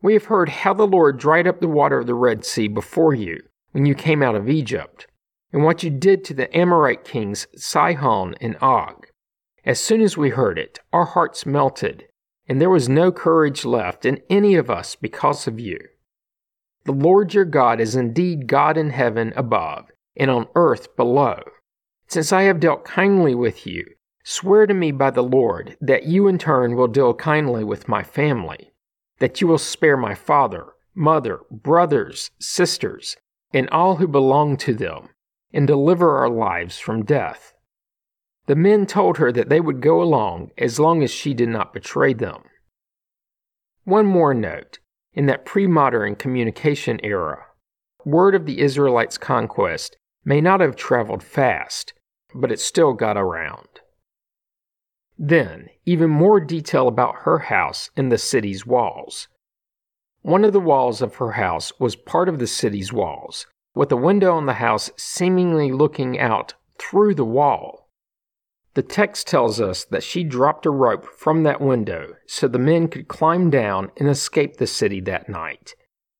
We 0.02 0.14
have 0.14 0.26
heard 0.26 0.50
how 0.50 0.74
the 0.74 0.88
Lord 0.88 1.20
dried 1.20 1.48
up 1.48 1.62
the 1.62 1.68
water 1.68 2.00
of 2.00 2.08
the 2.08 2.16
Red 2.16 2.44
Sea 2.44 2.68
before 2.68 3.14
you 3.14 3.40
when 3.72 3.86
you 3.86 3.96
came 3.96 4.22
out 4.22 4.36
of 4.36 4.50
Egypt, 4.50 5.08
and 5.52 5.64
what 5.64 5.84
you 5.84 5.90
did 5.90 6.26
to 6.26 6.34
the 6.34 6.56
Amorite 6.58 7.06
kings 7.06 7.48
Sihon 7.56 8.36
and 8.42 8.58
Og. 8.60 9.08
As 9.64 9.80
soon 9.80 10.02
as 10.02 10.18
we 10.18 10.30
heard 10.32 10.60
it, 10.60 10.80
our 10.92 11.06
hearts 11.06 11.46
melted, 11.46 12.06
and 12.48 12.60
there 12.60 12.70
was 12.70 12.90
no 12.90 13.12
courage 13.12 13.64
left 13.64 14.06
in 14.06 14.22
any 14.30 14.56
of 14.56 14.70
us 14.70 14.96
because 14.96 15.48
of 15.48 15.60
you. 15.60 15.80
The 16.86 16.92
Lord 16.92 17.34
your 17.34 17.46
God 17.46 17.80
is 17.80 17.96
indeed 17.96 18.48
God 18.48 18.78
in 18.78 18.90
heaven 18.90 19.32
above 19.36 19.90
and 20.18 20.30
on 20.30 20.48
earth 20.56 20.96
below. 20.98 21.40
Since 22.08 22.34
I 22.34 22.44
have 22.44 22.60
dealt 22.60 22.84
kindly 22.84 23.34
with 23.34 23.66
you, 23.66 23.86
Swear 24.26 24.66
to 24.66 24.74
me 24.74 24.92
by 24.92 25.12
the 25.12 25.22
Lord 25.24 25.76
that 25.82 26.06
you 26.06 26.30
in 26.30 26.38
turn 26.38 26.76
will 26.76 26.88
deal 26.88 27.14
kindly 27.14 27.64
with 27.64 27.90
my 27.90 28.04
family, 28.04 28.74
that 29.20 29.42
you 29.42 29.48
will 29.48 29.58
spare 29.58 29.98
my 29.98 30.16
father, 30.16 30.68
mother, 30.96 31.42
brothers, 31.52 32.32
sisters, 32.40 33.18
and 33.52 33.70
all 33.70 33.98
who 33.98 34.08
belong 34.08 34.56
to 34.58 34.74
them, 34.74 35.10
and 35.52 35.68
deliver 35.68 36.18
our 36.18 36.30
lives 36.30 36.80
from 36.80 37.04
death. 37.04 37.54
The 38.46 38.56
men 38.56 38.86
told 38.86 39.18
her 39.18 39.32
that 39.34 39.50
they 39.50 39.60
would 39.60 39.82
go 39.82 40.02
along 40.02 40.52
as 40.58 40.80
long 40.80 41.04
as 41.04 41.12
she 41.12 41.34
did 41.34 41.50
not 41.50 41.74
betray 41.74 42.14
them. 42.14 42.44
One 43.84 44.06
more 44.06 44.34
note 44.34 44.80
in 45.14 45.26
that 45.26 45.46
pre 45.46 45.68
modern 45.68 46.16
communication 46.16 47.00
era, 47.04 47.46
word 48.06 48.36
of 48.36 48.46
the 48.46 48.62
Israelites' 48.62 49.18
conquest 49.18 49.98
may 50.24 50.40
not 50.40 50.62
have 50.62 50.78
traveled 50.78 51.24
fast, 51.24 51.94
but 52.34 52.54
it 52.54 52.60
still 52.62 52.94
got 52.94 53.18
around. 53.18 53.82
Then, 55.18 55.70
even 55.86 56.10
more 56.10 56.40
detail 56.40 56.88
about 56.88 57.22
her 57.24 57.40
house 57.40 57.90
and 57.96 58.12
the 58.12 58.18
city's 58.18 58.66
walls. 58.66 59.28
One 60.22 60.44
of 60.44 60.54
the 60.54 60.60
walls 60.60 61.02
of 61.02 61.16
her 61.16 61.34
house 61.34 61.72
was 61.80 61.96
part 61.96 62.30
of 62.30 62.40
the 62.40 62.48
city's 62.48 62.94
walls, 62.94 63.46
with 63.76 63.92
a 63.92 63.98
window 63.98 64.34
on 64.34 64.46
the 64.46 64.54
house 64.54 64.90
seemingly 64.98 65.72
looking 65.72 66.20
out 66.20 66.54
through 66.80 67.16
the 67.16 67.26
wall. 67.26 67.90
The 68.74 68.82
text 68.82 69.28
tells 69.28 69.62
us 69.62 69.86
that 69.86 70.04
she 70.04 70.24
dropped 70.24 70.66
a 70.66 70.72
rope 70.72 71.06
from 71.06 71.44
that 71.44 71.62
window 71.62 72.16
so 72.26 72.48
the 72.48 72.58
men 72.58 72.88
could 72.88 73.08
climb 73.08 73.50
down 73.50 73.92
and 73.98 74.10
escape 74.10 74.58
the 74.58 74.66
city 74.66 75.00
that 75.02 75.30
night. 75.30 75.76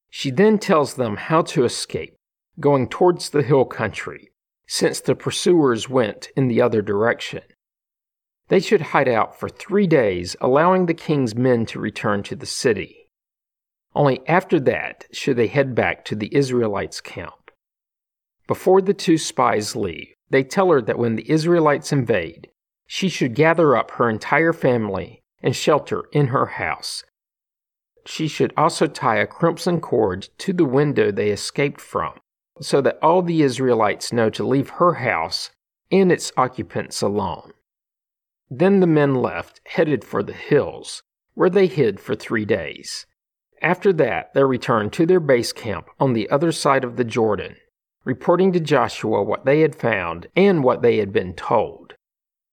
She 0.10 0.30
then 0.30 0.60
tells 0.60 0.94
them 0.94 1.16
how 1.16 1.42
to 1.44 1.64
escape, 1.64 2.16
going 2.60 2.88
towards 2.88 3.30
the 3.30 3.42
hill 3.42 3.66
country, 3.66 4.30
since 4.68 5.00
the 5.00 5.16
pursuers 5.16 5.90
went 5.90 6.30
in 6.36 6.48
the 6.48 6.62
other 6.62 6.84
direction. 6.84 7.42
They 8.50 8.60
should 8.60 8.82
hide 8.82 9.08
out 9.08 9.40
for 9.40 9.50
three 9.50 9.88
days, 9.88 10.36
allowing 10.42 10.86
the 10.86 10.94
king's 10.94 11.36
men 11.36 11.66
to 11.68 11.80
return 11.80 12.24
to 12.24 12.36
the 12.36 12.46
city. 12.46 13.10
Only 13.96 14.28
after 14.28 14.60
that 14.62 15.06
should 15.12 15.38
they 15.38 15.48
head 15.48 15.76
back 15.76 16.04
to 16.06 16.16
the 16.16 16.36
Israelites' 16.36 17.02
camp. 17.02 17.52
Before 18.48 18.82
the 18.82 18.94
two 18.94 19.18
spies 19.18 19.76
leave, 19.76 20.14
they 20.30 20.44
tell 20.44 20.70
her 20.72 20.82
that 20.82 20.98
when 20.98 21.16
the 21.16 21.30
Israelites 21.30 21.94
invade, 21.94 22.50
she 22.88 23.08
should 23.08 23.36
gather 23.36 23.78
up 23.78 23.92
her 23.92 24.10
entire 24.10 24.54
family 24.54 25.22
and 25.42 25.56
shelter 25.56 26.04
in 26.12 26.28
her 26.28 26.46
house. 26.46 27.04
She 28.06 28.28
should 28.28 28.54
also 28.58 28.88
tie 28.88 29.18
a 29.18 29.28
crimson 29.28 29.80
cord 29.80 30.28
to 30.40 30.52
the 30.52 30.66
window 30.66 31.12
they 31.12 31.30
escaped 31.30 31.80
from, 31.80 32.14
so 32.60 32.82
that 32.82 33.00
all 33.02 33.22
the 33.22 33.42
Israelites 33.42 34.12
know 34.12 34.30
to 34.32 34.46
leave 34.46 34.72
her 34.72 34.96
house 34.96 35.52
and 35.92 36.12
its 36.12 36.32
occupants 36.36 37.02
alone. 37.02 37.54
Then 38.56 38.82
the 38.82 38.88
men 38.88 39.16
left, 39.16 39.62
headed 39.66 40.04
for 40.04 40.22
the 40.22 40.32
hills, 40.32 41.02
where 41.34 41.50
they 41.50 41.66
hid 41.66 42.00
for 42.00 42.14
three 42.14 42.46
days. 42.46 43.08
After 43.64 43.92
that, 43.94 44.32
they 44.36 44.44
returned 44.44 44.94
to 44.94 45.08
their 45.08 45.20
base 45.20 45.52
camp 45.52 45.88
on 46.00 46.14
the 46.14 46.30
other 46.30 46.52
side 46.52 46.84
of 46.84 46.96
the 46.96 47.04
Jordan, 47.04 47.56
reporting 48.06 48.52
to 48.52 48.60
Joshua 48.60 49.24
what 49.24 49.46
they 49.46 49.62
had 49.62 49.76
found 49.76 50.28
and 50.36 50.64
what 50.64 50.84
they 50.84 50.98
had 50.98 51.12
been 51.12 51.34
told. 51.34 51.96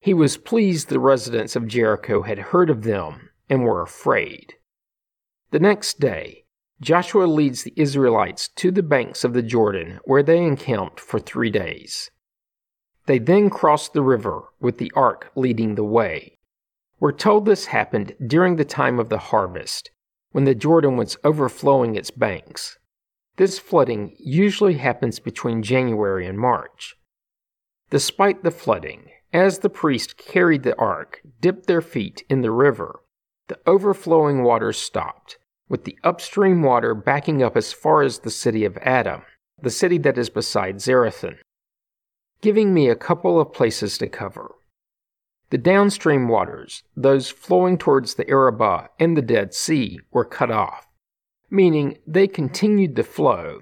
He 0.01 0.15
was 0.15 0.39
pleased 0.39 0.89
the 0.89 0.99
residents 0.99 1.55
of 1.55 1.69
Jericho 1.69 2.23
had 2.23 2.39
heard 2.39 2.71
of 2.71 2.85
them 2.85 3.29
and 3.51 3.63
were 3.63 3.83
afraid. 3.83 4.55
The 5.51 5.61
next 5.61 6.01
day, 6.01 6.47
Joshua 6.81 7.25
leads 7.25 7.63
the 7.63 7.75
Israelites 7.77 8.49
to 8.57 8.71
the 8.71 8.83
banks 8.83 9.23
of 9.23 9.35
the 9.35 9.43
Jordan, 9.43 10.01
where 10.05 10.23
they 10.23 10.43
encamped 10.43 10.99
for 10.99 11.21
three 11.21 11.51
days. 11.51 12.11
They 13.11 13.19
then 13.19 13.51
crossed 13.51 13.93
the 13.93 14.05
river, 14.05 14.45
with 14.61 14.79
the 14.79 14.93
ark 14.95 15.33
leading 15.35 15.75
the 15.75 15.83
way. 15.83 16.39
We're 17.01 17.11
told 17.11 17.45
this 17.45 17.67
happened 17.67 18.15
during 18.25 18.55
the 18.55 18.65
time 18.65 19.01
of 19.01 19.09
the 19.09 19.19
harvest, 19.19 19.91
when 20.31 20.45
the 20.45 20.55
Jordan 20.55 20.97
was 20.97 21.17
overflowing 21.25 21.97
its 21.97 22.13
banks. 22.13 22.79
This 23.35 23.59
flooding 23.59 24.15
usually 24.21 24.75
happens 24.75 25.19
between 25.19 25.65
January 25.65 26.25
and 26.25 26.39
March. 26.39 26.95
Despite 27.91 28.45
the 28.45 28.53
flooding, 28.53 29.07
as 29.33 29.59
the 29.59 29.71
priests 29.71 30.13
carried 30.13 30.63
the 30.63 30.79
ark, 30.79 31.21
dipped 31.41 31.67
their 31.67 31.83
feet 31.83 32.23
in 32.31 32.43
the 32.43 32.53
river, 32.53 33.01
the 33.49 33.59
overflowing 33.67 34.45
waters 34.45 34.79
stopped, 34.79 35.37
with 35.69 35.83
the 35.83 35.99
upstream 36.05 36.63
water 36.63 36.95
backing 36.95 37.43
up 37.43 37.57
as 37.57 37.73
far 37.73 38.03
as 38.03 38.21
the 38.21 38.31
city 38.31 38.65
of 38.65 38.79
Adam, 38.83 39.23
the 39.61 39.69
city 39.69 39.99
that 39.99 40.17
is 40.17 40.31
beside 40.31 40.77
Zarethan, 40.77 41.39
giving 42.41 42.73
me 42.73 42.89
a 42.89 42.97
couple 42.97 43.41
of 43.41 43.53
places 43.53 43.99
to 43.99 44.09
cover. 44.09 44.55
The 45.51 45.59
downstream 45.59 46.29
waters, 46.29 46.85
those 46.97 47.29
flowing 47.29 47.77
towards 47.77 48.15
the 48.15 48.29
Arabah 48.31 48.89
and 48.99 49.17
the 49.17 49.23
Dead 49.23 49.53
Sea, 49.53 49.99
were 50.13 50.25
cut 50.25 50.51
off, 50.51 50.87
meaning 51.51 51.99
they 52.07 52.29
continued 52.29 52.95
to 52.97 53.03
flow, 53.03 53.61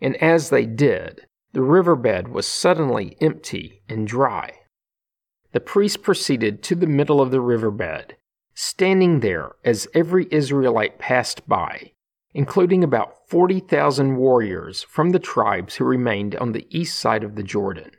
and 0.00 0.16
as 0.16 0.50
they 0.50 0.66
did, 0.66 1.26
the 1.52 1.62
riverbed 1.62 2.28
was 2.28 2.46
suddenly 2.46 3.16
empty 3.20 3.82
and 3.88 4.06
dry. 4.06 4.52
The 5.52 5.60
priest 5.60 6.02
proceeded 6.02 6.62
to 6.64 6.74
the 6.74 6.86
middle 6.86 7.20
of 7.20 7.30
the 7.30 7.40
riverbed, 7.40 8.16
standing 8.54 9.20
there 9.20 9.52
as 9.64 9.88
every 9.94 10.28
Israelite 10.30 10.98
passed 10.98 11.48
by, 11.48 11.92
including 12.34 12.84
about 12.84 13.28
40,000 13.28 14.16
warriors 14.16 14.82
from 14.84 15.10
the 15.10 15.18
tribes 15.18 15.76
who 15.76 15.84
remained 15.84 16.36
on 16.36 16.52
the 16.52 16.66
east 16.70 16.98
side 16.98 17.24
of 17.24 17.34
the 17.34 17.42
Jordan. 17.42 17.90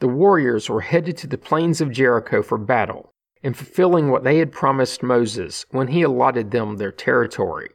The 0.00 0.08
warriors 0.08 0.68
were 0.68 0.82
headed 0.82 1.16
to 1.18 1.26
the 1.26 1.38
plains 1.38 1.80
of 1.80 1.90
Jericho 1.90 2.42
for 2.42 2.58
battle 2.58 3.12
and 3.42 3.56
fulfilling 3.56 4.10
what 4.10 4.24
they 4.24 4.38
had 4.38 4.52
promised 4.52 5.02
Moses 5.02 5.66
when 5.70 5.88
he 5.88 6.02
allotted 6.02 6.50
them 6.50 6.76
their 6.76 6.92
territory. 6.92 7.70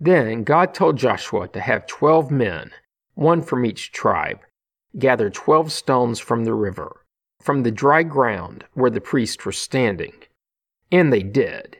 Then 0.00 0.44
God 0.44 0.74
told 0.74 0.96
Joshua 0.96 1.48
to 1.48 1.60
have 1.60 1.86
twelve 1.86 2.30
men, 2.30 2.70
one 3.14 3.42
from 3.42 3.66
each 3.66 3.92
tribe, 3.92 4.38
gather 4.98 5.28
twelve 5.28 5.72
stones 5.72 6.18
from 6.18 6.44
the 6.44 6.54
river, 6.54 7.04
from 7.40 7.62
the 7.62 7.70
dry 7.70 8.02
ground 8.02 8.64
where 8.74 8.90
the 8.90 9.00
priests 9.00 9.44
were 9.44 9.52
standing. 9.52 10.14
And 10.90 11.12
they 11.12 11.22
did. 11.22 11.78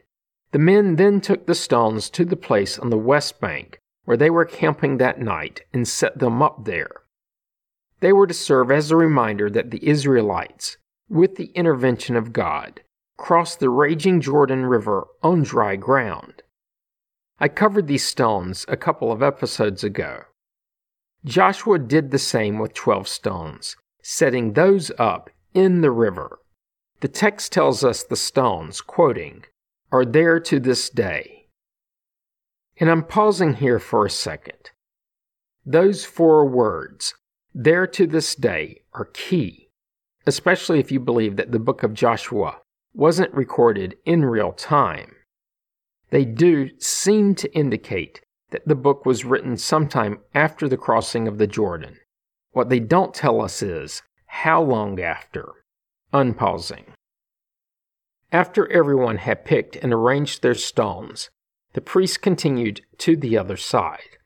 The 0.51 0.59
men 0.59 0.95
then 0.95 1.21
took 1.21 1.45
the 1.45 1.55
stones 1.55 2.09
to 2.11 2.25
the 2.25 2.35
place 2.35 2.77
on 2.77 2.89
the 2.89 2.97
west 2.97 3.39
bank 3.39 3.79
where 4.05 4.17
they 4.17 4.29
were 4.29 4.45
camping 4.45 4.97
that 4.97 5.21
night 5.21 5.61
and 5.71 5.87
set 5.87 6.17
them 6.19 6.41
up 6.41 6.65
there. 6.65 6.98
They 7.99 8.13
were 8.13 8.27
to 8.27 8.33
serve 8.33 8.71
as 8.71 8.91
a 8.91 8.95
reminder 8.95 9.49
that 9.49 9.71
the 9.71 9.85
Israelites, 9.85 10.77
with 11.09 11.35
the 11.35 11.51
intervention 11.55 12.15
of 12.15 12.33
God, 12.33 12.81
crossed 13.17 13.59
the 13.59 13.69
raging 13.69 14.21
Jordan 14.21 14.65
River 14.65 15.07
on 15.21 15.43
dry 15.43 15.75
ground. 15.75 16.41
I 17.39 17.47
covered 17.49 17.87
these 17.87 18.05
stones 18.05 18.65
a 18.67 18.77
couple 18.77 19.11
of 19.11 19.21
episodes 19.21 19.83
ago. 19.83 20.23
Joshua 21.25 21.79
did 21.79 22.11
the 22.11 22.19
same 22.19 22.59
with 22.59 22.73
12 22.73 23.07
stones, 23.07 23.75
setting 24.01 24.53
those 24.53 24.91
up 24.97 25.29
in 25.53 25.81
the 25.81 25.91
river. 25.91 26.39
The 27.01 27.07
text 27.09 27.51
tells 27.51 27.83
us 27.83 28.03
the 28.03 28.15
stones, 28.15 28.81
quoting, 28.81 29.43
are 29.91 30.05
there 30.05 30.39
to 30.41 30.59
this 30.59 30.89
day. 30.89 31.47
And 32.77 32.89
I'm 32.89 33.03
pausing 33.03 33.55
here 33.55 33.79
for 33.79 34.05
a 34.05 34.09
second. 34.09 34.71
Those 35.65 36.05
four 36.05 36.45
words, 36.45 37.13
there 37.53 37.87
to 37.87 38.05
this 38.05 38.35
day 38.35 38.81
are 38.93 39.05
key, 39.05 39.69
especially 40.25 40.79
if 40.79 40.91
you 40.91 40.99
believe 40.99 41.35
that 41.35 41.51
the 41.51 41.59
book 41.59 41.83
of 41.83 41.93
Joshua 41.93 42.57
wasn't 42.93 43.33
recorded 43.33 43.97
in 44.05 44.25
real 44.25 44.51
time. 44.51 45.15
They 46.09 46.25
do 46.25 46.69
seem 46.79 47.35
to 47.35 47.53
indicate 47.55 48.21
that 48.51 48.67
the 48.67 48.75
book 48.75 49.05
was 49.05 49.25
written 49.25 49.57
sometime 49.57 50.19
after 50.33 50.67
the 50.67 50.77
crossing 50.77 51.27
of 51.27 51.37
the 51.37 51.47
Jordan. 51.47 51.97
What 52.51 52.69
they 52.69 52.79
don't 52.79 53.13
tell 53.13 53.41
us 53.41 53.61
is 53.61 54.01
how 54.25 54.61
long 54.61 54.99
after. 54.99 55.53
Unpausing. 56.11 56.93
After 58.31 58.71
everyone 58.71 59.17
had 59.17 59.45
picked 59.45 59.75
and 59.75 59.93
arranged 59.93 60.41
their 60.41 60.55
stones, 60.55 61.29
the 61.73 61.81
priest 61.81 62.21
continued 62.21 62.81
to 62.99 63.15
the 63.15 63.37
other 63.37 63.57
side. 63.57 64.17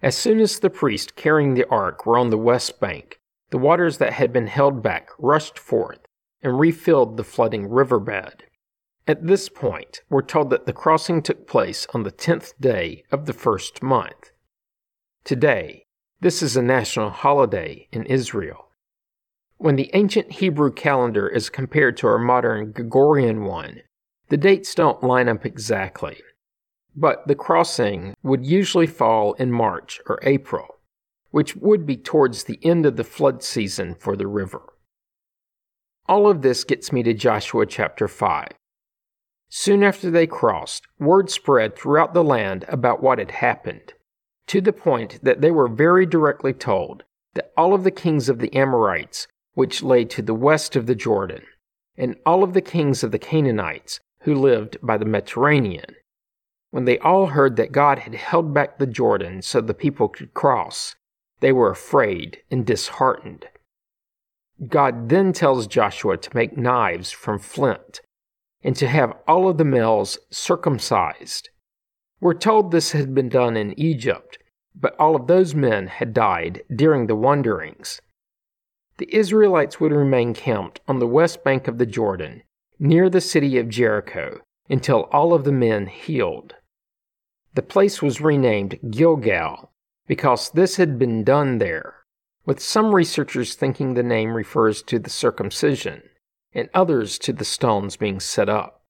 As 0.00 0.16
soon 0.16 0.38
as 0.38 0.60
the 0.60 0.70
priest 0.70 1.16
carrying 1.16 1.54
the 1.54 1.68
ark 1.68 2.06
were 2.06 2.16
on 2.16 2.30
the 2.30 2.38
west 2.38 2.78
bank, 2.78 3.18
the 3.50 3.58
waters 3.58 3.98
that 3.98 4.12
had 4.12 4.32
been 4.32 4.46
held 4.46 4.82
back 4.82 5.10
rushed 5.18 5.58
forth 5.58 5.98
and 6.40 6.60
refilled 6.60 7.16
the 7.16 7.24
flooding 7.24 7.68
riverbed. 7.68 8.44
At 9.08 9.26
this 9.26 9.48
point, 9.48 10.02
we're 10.08 10.22
told 10.22 10.50
that 10.50 10.66
the 10.66 10.72
crossing 10.72 11.20
took 11.20 11.48
place 11.48 11.86
on 11.94 12.04
the 12.04 12.12
tenth 12.12 12.52
day 12.60 13.02
of 13.10 13.26
the 13.26 13.32
first 13.32 13.82
month. 13.82 14.30
Today, 15.24 15.84
this 16.20 16.42
is 16.42 16.56
a 16.56 16.62
national 16.62 17.10
holiday 17.10 17.88
in 17.90 18.04
Israel. 18.06 18.68
When 19.56 19.74
the 19.74 19.90
ancient 19.94 20.32
Hebrew 20.32 20.70
calendar 20.70 21.26
is 21.28 21.50
compared 21.50 21.96
to 21.96 22.06
our 22.06 22.18
modern 22.18 22.70
Gregorian 22.70 23.44
one, 23.44 23.80
the 24.28 24.36
dates 24.36 24.74
don't 24.76 25.02
line 25.02 25.28
up 25.28 25.44
exactly 25.44 26.20
but 26.96 27.26
the 27.26 27.34
crossing 27.34 28.14
would 28.22 28.44
usually 28.44 28.86
fall 28.86 29.34
in 29.34 29.52
March 29.52 30.00
or 30.06 30.18
April, 30.22 30.78
which 31.30 31.56
would 31.56 31.86
be 31.86 31.96
towards 31.96 32.44
the 32.44 32.58
end 32.62 32.86
of 32.86 32.96
the 32.96 33.04
flood 33.04 33.42
season 33.42 33.94
for 33.94 34.16
the 34.16 34.26
river. 34.26 34.62
All 36.06 36.28
of 36.28 36.42
this 36.42 36.64
gets 36.64 36.90
me 36.90 37.02
to 37.02 37.12
Joshua 37.12 37.66
chapter 37.66 38.08
5. 38.08 38.48
Soon 39.50 39.82
after 39.82 40.10
they 40.10 40.26
crossed, 40.26 40.86
word 40.98 41.30
spread 41.30 41.76
throughout 41.76 42.14
the 42.14 42.24
land 42.24 42.64
about 42.68 43.02
what 43.02 43.18
had 43.18 43.30
happened, 43.30 43.94
to 44.46 44.60
the 44.60 44.72
point 44.72 45.20
that 45.22 45.40
they 45.40 45.50
were 45.50 45.68
very 45.68 46.06
directly 46.06 46.52
told 46.52 47.04
that 47.34 47.52
all 47.56 47.74
of 47.74 47.84
the 47.84 47.90
kings 47.90 48.28
of 48.28 48.38
the 48.38 48.54
Amorites, 48.54 49.26
which 49.54 49.82
lay 49.82 50.04
to 50.04 50.22
the 50.22 50.34
west 50.34 50.76
of 50.76 50.86
the 50.86 50.94
Jordan, 50.94 51.42
and 51.96 52.16
all 52.24 52.42
of 52.42 52.52
the 52.52 52.60
kings 52.60 53.02
of 53.02 53.10
the 53.10 53.18
Canaanites, 53.18 54.00
who 54.22 54.34
lived 54.34 54.76
by 54.82 54.96
the 54.96 55.04
Mediterranean, 55.04 55.96
when 56.70 56.84
they 56.84 56.98
all 56.98 57.26
heard 57.26 57.56
that 57.56 57.72
God 57.72 58.00
had 58.00 58.14
held 58.14 58.52
back 58.52 58.78
the 58.78 58.86
Jordan 58.86 59.42
so 59.42 59.60
the 59.60 59.74
people 59.74 60.08
could 60.08 60.34
cross, 60.34 60.94
they 61.40 61.52
were 61.52 61.70
afraid 61.70 62.38
and 62.50 62.66
disheartened. 62.66 63.46
God 64.66 65.08
then 65.08 65.32
tells 65.32 65.66
Joshua 65.66 66.16
to 66.16 66.36
make 66.36 66.58
knives 66.58 67.10
from 67.10 67.38
flint 67.38 68.00
and 68.62 68.74
to 68.76 68.88
have 68.88 69.16
all 69.26 69.48
of 69.48 69.56
the 69.56 69.64
males 69.64 70.18
circumcised. 70.30 71.50
We're 72.20 72.34
told 72.34 72.70
this 72.70 72.92
had 72.92 73.14
been 73.14 73.28
done 73.28 73.56
in 73.56 73.78
Egypt, 73.78 74.38
but 74.74 74.96
all 74.98 75.14
of 75.14 75.28
those 75.28 75.54
men 75.54 75.86
had 75.86 76.12
died 76.12 76.62
during 76.74 77.06
the 77.06 77.14
wanderings. 77.14 78.00
The 78.98 79.14
Israelites 79.14 79.78
would 79.78 79.92
remain 79.92 80.34
camped 80.34 80.80
on 80.88 80.98
the 80.98 81.06
west 81.06 81.44
bank 81.44 81.68
of 81.68 81.78
the 81.78 81.86
Jordan, 81.86 82.42
near 82.80 83.08
the 83.08 83.20
city 83.20 83.58
of 83.58 83.68
Jericho, 83.68 84.40
until 84.68 85.08
all 85.12 85.32
of 85.32 85.44
the 85.44 85.52
men 85.52 85.86
healed. 85.86 86.54
The 87.54 87.62
place 87.62 88.02
was 88.02 88.20
renamed 88.20 88.78
Gilgal, 88.90 89.72
because 90.06 90.50
this 90.50 90.76
had 90.76 90.98
been 90.98 91.24
done 91.24 91.58
there, 91.58 91.94
with 92.44 92.60
some 92.60 92.94
researchers 92.94 93.54
thinking 93.54 93.94
the 93.94 94.02
name 94.02 94.34
refers 94.34 94.82
to 94.82 94.98
the 94.98 95.10
circumcision 95.10 96.02
and 96.52 96.68
others 96.72 97.18
to 97.18 97.32
the 97.32 97.44
stones 97.44 97.96
being 97.96 98.20
set 98.20 98.48
up. 98.48 98.82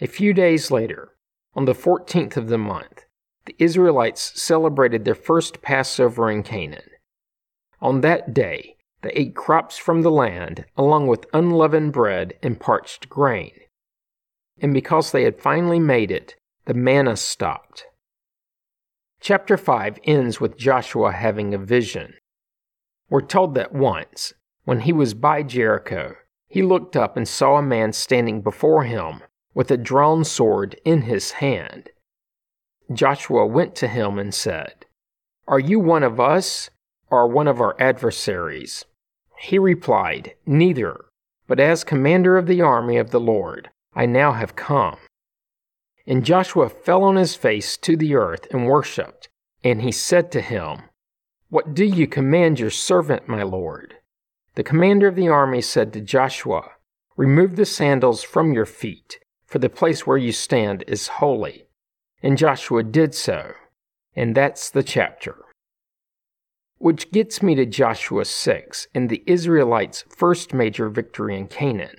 A 0.00 0.06
few 0.06 0.32
days 0.32 0.70
later, 0.70 1.16
on 1.54 1.66
the 1.66 1.74
14th 1.74 2.36
of 2.36 2.48
the 2.48 2.58
month, 2.58 3.04
the 3.44 3.56
Israelites 3.58 4.40
celebrated 4.40 5.04
their 5.04 5.14
first 5.14 5.60
Passover 5.60 6.30
in 6.30 6.42
Canaan. 6.42 6.88
On 7.80 8.00
that 8.00 8.32
day, 8.32 8.76
they 9.02 9.10
ate 9.10 9.34
crops 9.34 9.76
from 9.76 10.02
the 10.02 10.10
land, 10.10 10.64
along 10.76 11.06
with 11.06 11.26
unleavened 11.32 11.92
bread 11.92 12.34
and 12.42 12.60
parched 12.60 13.08
grain. 13.08 13.52
And 14.60 14.74
because 14.74 15.10
they 15.10 15.24
had 15.24 15.40
finally 15.40 15.80
made 15.80 16.10
it, 16.10 16.36
the 16.66 16.74
manna 16.74 17.16
stopped. 17.16 17.86
Chapter 19.20 19.56
5 19.56 19.98
ends 20.04 20.40
with 20.40 20.56
Joshua 20.56 21.12
having 21.12 21.54
a 21.54 21.58
vision. 21.58 22.14
We're 23.08 23.20
told 23.22 23.54
that 23.54 23.72
once, 23.72 24.34
when 24.64 24.80
he 24.80 24.92
was 24.92 25.14
by 25.14 25.42
Jericho, 25.42 26.14
he 26.48 26.62
looked 26.62 26.96
up 26.96 27.16
and 27.16 27.26
saw 27.26 27.56
a 27.56 27.62
man 27.62 27.92
standing 27.92 28.40
before 28.40 28.84
him 28.84 29.22
with 29.54 29.70
a 29.70 29.76
drawn 29.76 30.24
sword 30.24 30.78
in 30.84 31.02
his 31.02 31.32
hand. 31.32 31.90
Joshua 32.92 33.46
went 33.46 33.74
to 33.76 33.88
him 33.88 34.18
and 34.18 34.34
said, 34.34 34.86
Are 35.46 35.60
you 35.60 35.78
one 35.78 36.02
of 36.02 36.18
us, 36.18 36.70
or 37.10 37.28
one 37.28 37.48
of 37.48 37.60
our 37.60 37.76
adversaries? 37.80 38.84
He 39.38 39.58
replied, 39.58 40.34
Neither, 40.46 41.04
but 41.46 41.60
as 41.60 41.84
commander 41.84 42.36
of 42.36 42.46
the 42.46 42.60
army 42.60 42.96
of 42.96 43.10
the 43.10 43.20
Lord, 43.20 43.70
I 43.94 44.06
now 44.06 44.32
have 44.32 44.56
come. 44.56 44.98
And 46.06 46.24
Joshua 46.24 46.68
fell 46.68 47.02
on 47.04 47.16
his 47.16 47.34
face 47.34 47.76
to 47.78 47.96
the 47.96 48.14
earth 48.14 48.46
and 48.50 48.66
worshipped. 48.66 49.28
And 49.62 49.82
he 49.82 49.92
said 49.92 50.32
to 50.32 50.40
him, 50.40 50.82
What 51.48 51.74
do 51.74 51.84
you 51.84 52.06
command 52.06 52.58
your 52.58 52.70
servant, 52.70 53.28
my 53.28 53.42
lord? 53.42 53.96
The 54.54 54.64
commander 54.64 55.06
of 55.06 55.16
the 55.16 55.28
army 55.28 55.60
said 55.60 55.92
to 55.92 56.00
Joshua, 56.00 56.70
Remove 57.16 57.56
the 57.56 57.66
sandals 57.66 58.22
from 58.22 58.52
your 58.52 58.66
feet, 58.66 59.18
for 59.46 59.58
the 59.58 59.68
place 59.68 60.06
where 60.06 60.16
you 60.16 60.32
stand 60.32 60.84
is 60.86 61.08
holy. 61.08 61.66
And 62.22 62.38
Joshua 62.38 62.82
did 62.82 63.14
so. 63.14 63.52
And 64.14 64.34
that's 64.34 64.70
the 64.70 64.82
chapter. 64.82 65.36
Which 66.78 67.12
gets 67.12 67.42
me 67.42 67.54
to 67.56 67.66
Joshua 67.66 68.24
6 68.24 68.88
and 68.94 69.08
the 69.08 69.22
Israelites' 69.26 70.04
first 70.08 70.54
major 70.54 70.88
victory 70.88 71.36
in 71.36 71.46
Canaan. 71.46 71.96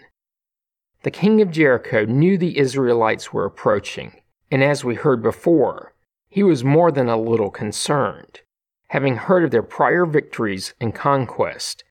The 1.04 1.12
king 1.12 1.42
of 1.42 1.52
Jericho 1.52 2.06
knew 2.06 2.38
the 2.38 2.58
Israelites 2.60 3.34
were 3.34 3.46
approaching, 3.46 4.22
and 4.52 4.64
as 4.64 4.84
we 4.84 4.96
heard 4.96 5.24
before, 5.24 5.96
he 6.30 6.44
was 6.44 6.64
more 6.64 6.92
than 6.92 7.10
a 7.10 7.18
little 7.20 7.50
concerned, 7.50 8.42
having 8.90 9.16
heard 9.16 9.44
of 9.44 9.52
their 9.52 9.64
prior 9.64 10.06
victories 10.06 10.74
and 10.80 10.94
conquest. 10.94 11.84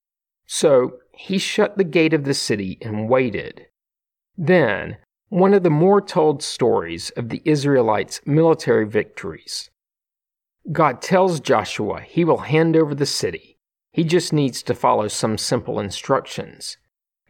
So 0.47 0.99
he 1.13 1.39
shut 1.39 1.77
the 1.77 1.85
gate 1.85 2.15
of 2.15 2.25
the 2.25 2.35
city 2.35 2.79
and 2.81 3.09
waited. 3.09 3.67
Then, 4.37 4.99
one 5.29 5.55
of 5.55 5.63
the 5.63 5.71
more 5.71 6.01
told 6.01 6.43
stories 6.43 7.11
of 7.11 7.29
the 7.29 7.43
Israelites' 7.45 8.21
military 8.25 8.87
victories. 8.87 9.71
God 10.73 11.03
tells 11.03 11.41
Joshua 11.41 12.01
he 12.01 12.25
will 12.25 12.39
hand 12.39 12.77
over 12.77 12.95
the 12.95 13.07
city. 13.07 13.59
He 13.93 14.05
just 14.05 14.33
needs 14.33 14.63
to 14.65 14.75
follow 14.75 15.09
some 15.09 15.37
simple 15.37 15.81
instructions. 15.81 16.77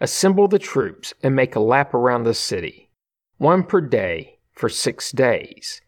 Assemble 0.00 0.48
the 0.48 0.58
troops 0.58 1.12
and 1.22 1.36
make 1.36 1.54
a 1.54 1.60
lap 1.60 1.92
around 1.92 2.24
the 2.24 2.34
city, 2.34 2.90
one 3.36 3.62
per 3.62 3.80
day 3.80 4.38
for 4.52 4.68
six 4.68 5.12
days. 5.12 5.82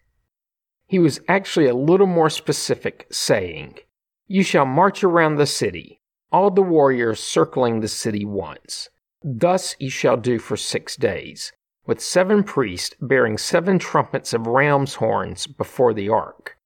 He 0.87 0.99
was 0.99 1.21
actually 1.29 1.67
a 1.67 1.75
little 1.75 2.07
more 2.07 2.29
specific, 2.29 3.07
saying, 3.11 3.79
You 4.27 4.43
shall 4.43 4.67
march 4.67 5.03
around 5.03 5.37
the 5.37 5.47
city, 5.47 6.03
all 6.31 6.51
the 6.51 6.63
warriors 6.63 7.21
circling 7.21 7.81
the 7.81 7.89
city 7.89 8.25
once. 8.25 8.91
Thus 9.25 9.77
you 9.79 9.89
shall 9.89 10.17
do 10.17 10.39
for 10.39 10.57
six 10.57 10.97
days 10.97 11.53
with 11.87 12.01
seven 12.01 12.45
priests 12.45 12.95
bearing 13.01 13.39
seven 13.39 13.79
trumpets 13.79 14.33
of 14.33 14.47
ram's 14.47 14.97
horns 14.97 15.47
before 15.47 15.93
the 15.93 16.09
ark. 16.09 16.57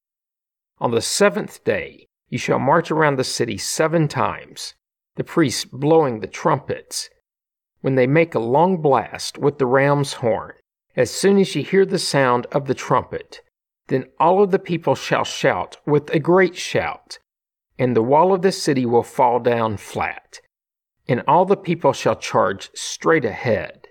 On 0.78 0.90
the 0.90 1.00
seventh 1.00 1.64
day 1.64 2.08
you 2.28 2.38
shall 2.38 2.58
march 2.58 2.90
around 2.90 3.16
the 3.16 3.24
city 3.24 3.56
seven 3.56 4.08
times, 4.08 4.74
the 5.14 5.24
priests 5.24 5.64
blowing 5.64 6.20
the 6.20 6.26
trumpets. 6.26 7.08
When 7.80 7.94
they 7.94 8.06
make 8.06 8.34
a 8.34 8.40
long 8.40 8.78
blast 8.78 9.38
with 9.38 9.58
the 9.58 9.66
ram's 9.66 10.14
horn, 10.14 10.54
as 10.96 11.10
soon 11.10 11.38
as 11.38 11.54
you 11.54 11.62
hear 11.62 11.84
the 11.84 11.98
sound 11.98 12.46
of 12.52 12.66
the 12.66 12.74
trumpet, 12.74 13.42
then 13.88 14.06
all 14.18 14.42
of 14.42 14.50
the 14.50 14.58
people 14.58 14.94
shall 14.94 15.24
shout 15.24 15.76
with 15.86 16.10
a 16.10 16.18
great 16.18 16.56
shout, 16.56 17.18
and 17.78 17.94
the 17.94 18.02
wall 18.02 18.32
of 18.32 18.42
the 18.42 18.52
city 18.52 18.86
will 18.86 19.02
fall 19.02 19.38
down 19.38 19.76
flat, 19.76 20.40
and 21.06 21.22
all 21.28 21.44
the 21.44 21.56
people 21.56 21.92
shall 21.92 22.16
charge 22.16 22.70
straight 22.74 23.24
ahead. 23.24 23.86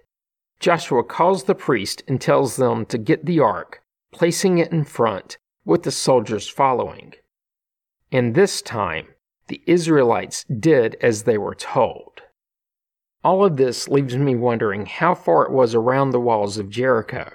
Joshua 0.60 1.04
calls 1.04 1.44
the 1.44 1.56
priest 1.56 2.04
and 2.08 2.20
tells 2.20 2.56
them 2.56 2.86
to 2.88 2.98
get 2.98 3.26
the 3.26 3.40
ark, 3.40 3.82
placing 4.12 4.58
it 4.58 4.72
in 4.72 4.84
front, 4.84 5.38
with 5.64 5.84
the 5.84 5.92
soldiers 5.92 6.48
following. 6.48 7.14
And 8.12 8.36
this 8.36 8.62
time, 8.62 9.08
the 9.48 9.62
Israelites 9.68 10.44
did 10.46 10.96
as 11.02 11.24
they 11.24 11.38
were 11.38 11.56
told. 11.56 12.22
All 13.26 13.44
of 13.44 13.58
this 13.58 13.88
leaves 13.88 14.16
me 14.16 14.36
wondering 14.36 14.86
how 14.86 15.16
far 15.16 15.48
it 15.48 15.52
was 15.52 15.74
around 15.74 16.12
the 16.12 16.20
walls 16.20 16.60
of 16.60 16.70
Jericho. 16.70 17.32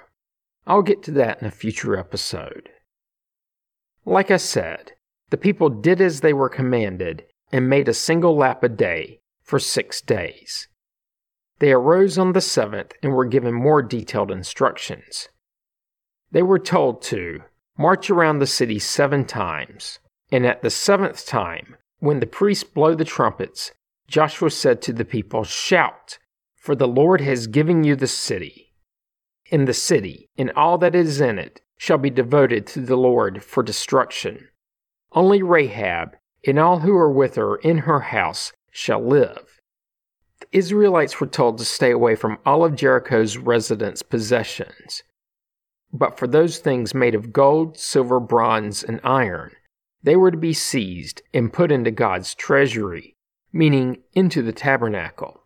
I'll 0.65 0.83
get 0.83 1.03
to 1.03 1.11
that 1.11 1.41
in 1.41 1.47
a 1.49 1.51
future 1.51 1.97
episode. 1.97 2.69
Like 4.05 4.31
I 4.31 4.37
said, 4.37 4.93
the 5.31 5.37
people 5.37 5.67
did 5.67 5.99
as 5.99 6.21
they 6.21 6.31
were 6.31 6.47
commanded 6.47 7.25
and 7.51 7.69
made 7.69 7.89
a 7.89 7.93
single 7.93 8.37
lap 8.37 8.63
a 8.63 8.69
day 8.69 9.19
for 9.43 9.59
six 9.59 9.99
days. 9.99 10.69
They 11.59 11.73
arose 11.73 12.17
on 12.17 12.31
the 12.31 12.39
seventh 12.39 12.93
and 13.03 13.11
were 13.11 13.25
given 13.25 13.53
more 13.53 13.81
detailed 13.81 14.31
instructions. 14.31 15.27
They 16.31 16.41
were 16.41 16.57
told 16.57 17.01
to 17.03 17.41
march 17.77 18.09
around 18.09 18.39
the 18.39 18.47
city 18.47 18.79
seven 18.79 19.25
times, 19.25 19.99
and 20.31 20.45
at 20.45 20.61
the 20.61 20.69
seventh 20.69 21.25
time, 21.25 21.75
when 21.99 22.21
the 22.21 22.27
priests 22.27 22.63
blow 22.63 22.95
the 22.95 23.03
trumpets, 23.03 23.73
Joshua 24.11 24.51
said 24.51 24.81
to 24.81 24.91
the 24.91 25.05
people, 25.05 25.45
Shout, 25.45 26.19
for 26.57 26.75
the 26.75 26.87
Lord 26.87 27.21
has 27.21 27.47
given 27.47 27.85
you 27.85 27.95
the 27.95 28.07
city. 28.07 28.73
And 29.49 29.65
the 29.65 29.73
city, 29.73 30.27
and 30.37 30.51
all 30.51 30.77
that 30.79 30.93
is 30.93 31.21
in 31.21 31.39
it, 31.39 31.61
shall 31.77 31.97
be 31.97 32.09
devoted 32.09 32.67
to 32.67 32.81
the 32.81 32.97
Lord 32.97 33.41
for 33.41 33.63
destruction. 33.63 34.49
Only 35.13 35.41
Rahab 35.41 36.17
and 36.45 36.59
all 36.59 36.79
who 36.79 36.93
are 36.93 37.09
with 37.09 37.35
her 37.35 37.55
in 37.55 37.79
her 37.79 38.01
house 38.01 38.51
shall 38.69 39.01
live. 39.01 39.61
The 40.41 40.57
Israelites 40.57 41.21
were 41.21 41.27
told 41.27 41.57
to 41.59 41.65
stay 41.65 41.91
away 41.91 42.15
from 42.15 42.37
all 42.45 42.65
of 42.65 42.75
Jericho's 42.75 43.37
residents' 43.37 44.01
possessions. 44.01 45.03
But 45.93 46.19
for 46.19 46.27
those 46.27 46.57
things 46.57 46.93
made 46.93 47.15
of 47.15 47.31
gold, 47.31 47.77
silver, 47.77 48.19
bronze, 48.19 48.83
and 48.83 48.99
iron, 49.05 49.53
they 50.03 50.17
were 50.17 50.31
to 50.31 50.37
be 50.37 50.51
seized 50.51 51.21
and 51.33 51.53
put 51.53 51.71
into 51.71 51.91
God's 51.91 52.35
treasury, 52.35 53.15
meaning 53.53 53.97
into 54.13 54.41
the 54.41 54.53
tabernacle. 54.53 55.43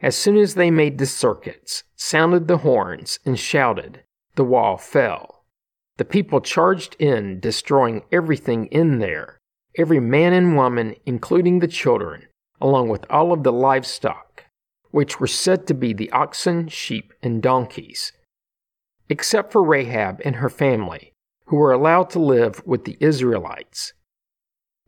As 0.00 0.16
soon 0.16 0.36
as 0.36 0.54
they 0.54 0.70
made 0.70 0.98
the 0.98 1.06
circuits, 1.06 1.84
sounded 1.94 2.48
the 2.48 2.58
horns, 2.58 3.20
and 3.24 3.38
shouted, 3.38 4.02
the 4.34 4.44
wall 4.44 4.76
fell. 4.76 5.44
The 5.98 6.04
people 6.04 6.40
charged 6.40 6.96
in, 6.98 7.38
destroying 7.38 8.02
everything 8.10 8.66
in 8.66 8.98
there, 8.98 9.38
every 9.76 10.00
man 10.00 10.32
and 10.32 10.56
woman, 10.56 10.96
including 11.06 11.60
the 11.60 11.68
children, 11.68 12.26
along 12.60 12.88
with 12.88 13.04
all 13.08 13.32
of 13.32 13.44
the 13.44 13.52
livestock, 13.52 14.44
which 14.90 15.20
were 15.20 15.26
said 15.26 15.66
to 15.66 15.74
be 15.74 15.92
the 15.92 16.10
oxen, 16.10 16.68
sheep, 16.68 17.12
and 17.22 17.42
donkeys, 17.42 18.12
except 19.08 19.52
for 19.52 19.62
Rahab 19.62 20.20
and 20.24 20.36
her 20.36 20.50
family, 20.50 21.12
who 21.46 21.56
were 21.56 21.72
allowed 21.72 22.10
to 22.10 22.18
live 22.18 22.62
with 22.66 22.84
the 22.84 22.96
Israelites. 22.98 23.92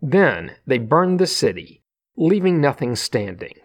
Then 0.00 0.56
they 0.66 0.78
burned 0.78 1.20
the 1.20 1.26
city, 1.26 1.83
leaving 2.16 2.60
nothing 2.60 2.96
standing. 2.96 3.58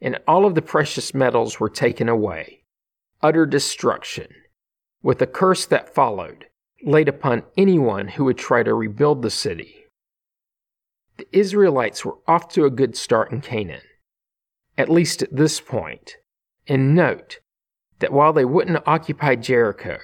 And 0.00 0.18
all 0.28 0.46
of 0.46 0.54
the 0.54 0.62
precious 0.62 1.12
metals 1.14 1.58
were 1.58 1.70
taken 1.70 2.08
away, 2.08 2.64
utter 3.22 3.46
destruction, 3.46 4.28
with 5.02 5.20
a 5.22 5.26
curse 5.26 5.66
that 5.66 5.94
followed, 5.94 6.46
laid 6.84 7.08
upon 7.08 7.42
anyone 7.56 8.08
who 8.08 8.24
would 8.24 8.38
try 8.38 8.62
to 8.62 8.74
rebuild 8.74 9.22
the 9.22 9.30
city 9.30 9.78
the 11.18 11.26
Israelites 11.36 12.04
were 12.04 12.16
off 12.26 12.48
to 12.50 12.64
a 12.64 12.70
good 12.70 12.96
start 12.96 13.30
in 13.30 13.40
Canaan, 13.40 13.82
at 14.78 14.88
least 14.88 15.20
at 15.20 15.34
this 15.34 15.60
point. 15.60 16.16
And 16.66 16.94
note 16.94 17.40
that 17.98 18.12
while 18.12 18.32
they 18.32 18.44
wouldn't 18.44 18.86
occupy 18.86 19.34
Jericho, 19.34 19.98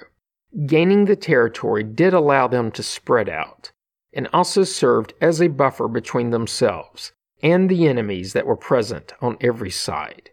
gaining 0.65 1.05
the 1.05 1.15
territory 1.15 1.83
did 1.83 2.13
allow 2.13 2.47
them 2.47 2.69
to 2.71 2.83
spread 2.83 3.29
out, 3.29 3.71
and 4.13 4.27
also 4.33 4.63
served 4.63 5.13
as 5.21 5.41
a 5.41 5.47
buffer 5.47 5.87
between 5.87 6.29
themselves 6.29 7.13
and 7.41 7.69
the 7.69 7.87
enemies 7.87 8.33
that 8.33 8.45
were 8.45 8.55
present 8.55 9.13
on 9.21 9.37
every 9.41 9.71
side. 9.71 10.29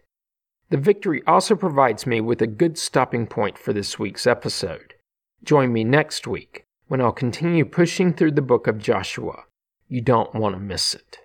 The 0.69 0.77
victory 0.77 1.21
also 1.27 1.55
provides 1.55 2.07
me 2.07 2.21
with 2.21 2.41
a 2.41 2.47
good 2.47 2.77
stopping 2.77 3.27
point 3.27 3.57
for 3.57 3.73
this 3.73 3.99
week's 3.99 4.25
episode. 4.25 4.95
Join 5.43 5.71
me 5.71 5.83
next 5.83 6.25
week 6.25 6.65
when 6.87 7.01
I'll 7.01 7.11
continue 7.11 7.65
pushing 7.65 8.13
through 8.13 8.31
the 8.31 8.41
book 8.41 8.67
of 8.67 8.79
Joshua. 8.79 9.43
You 9.87 10.01
don't 10.01 10.33
want 10.33 10.55
to 10.55 10.59
miss 10.59 10.95
it. 10.95 11.19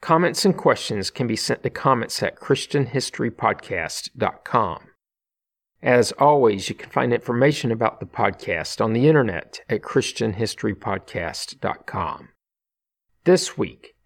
Comments 0.00 0.44
and 0.44 0.56
questions 0.56 1.10
can 1.10 1.26
be 1.26 1.34
sent 1.36 1.64
to 1.64 1.70
comments 1.70 2.22
at 2.22 2.38
ChristianHistoryPodcast.com. 2.40 4.78
As 5.82 6.12
always, 6.12 6.68
you 6.68 6.74
can 6.74 6.90
find 6.90 7.12
information 7.12 7.70
about 7.70 8.00
the 8.00 8.06
podcast 8.06 8.84
on 8.84 8.92
the 8.92 9.06
internet 9.08 9.60
at 9.68 9.82
ChristianHistoryPodcast.com. 9.82 12.28
This 13.24 13.58
week, 13.58 13.94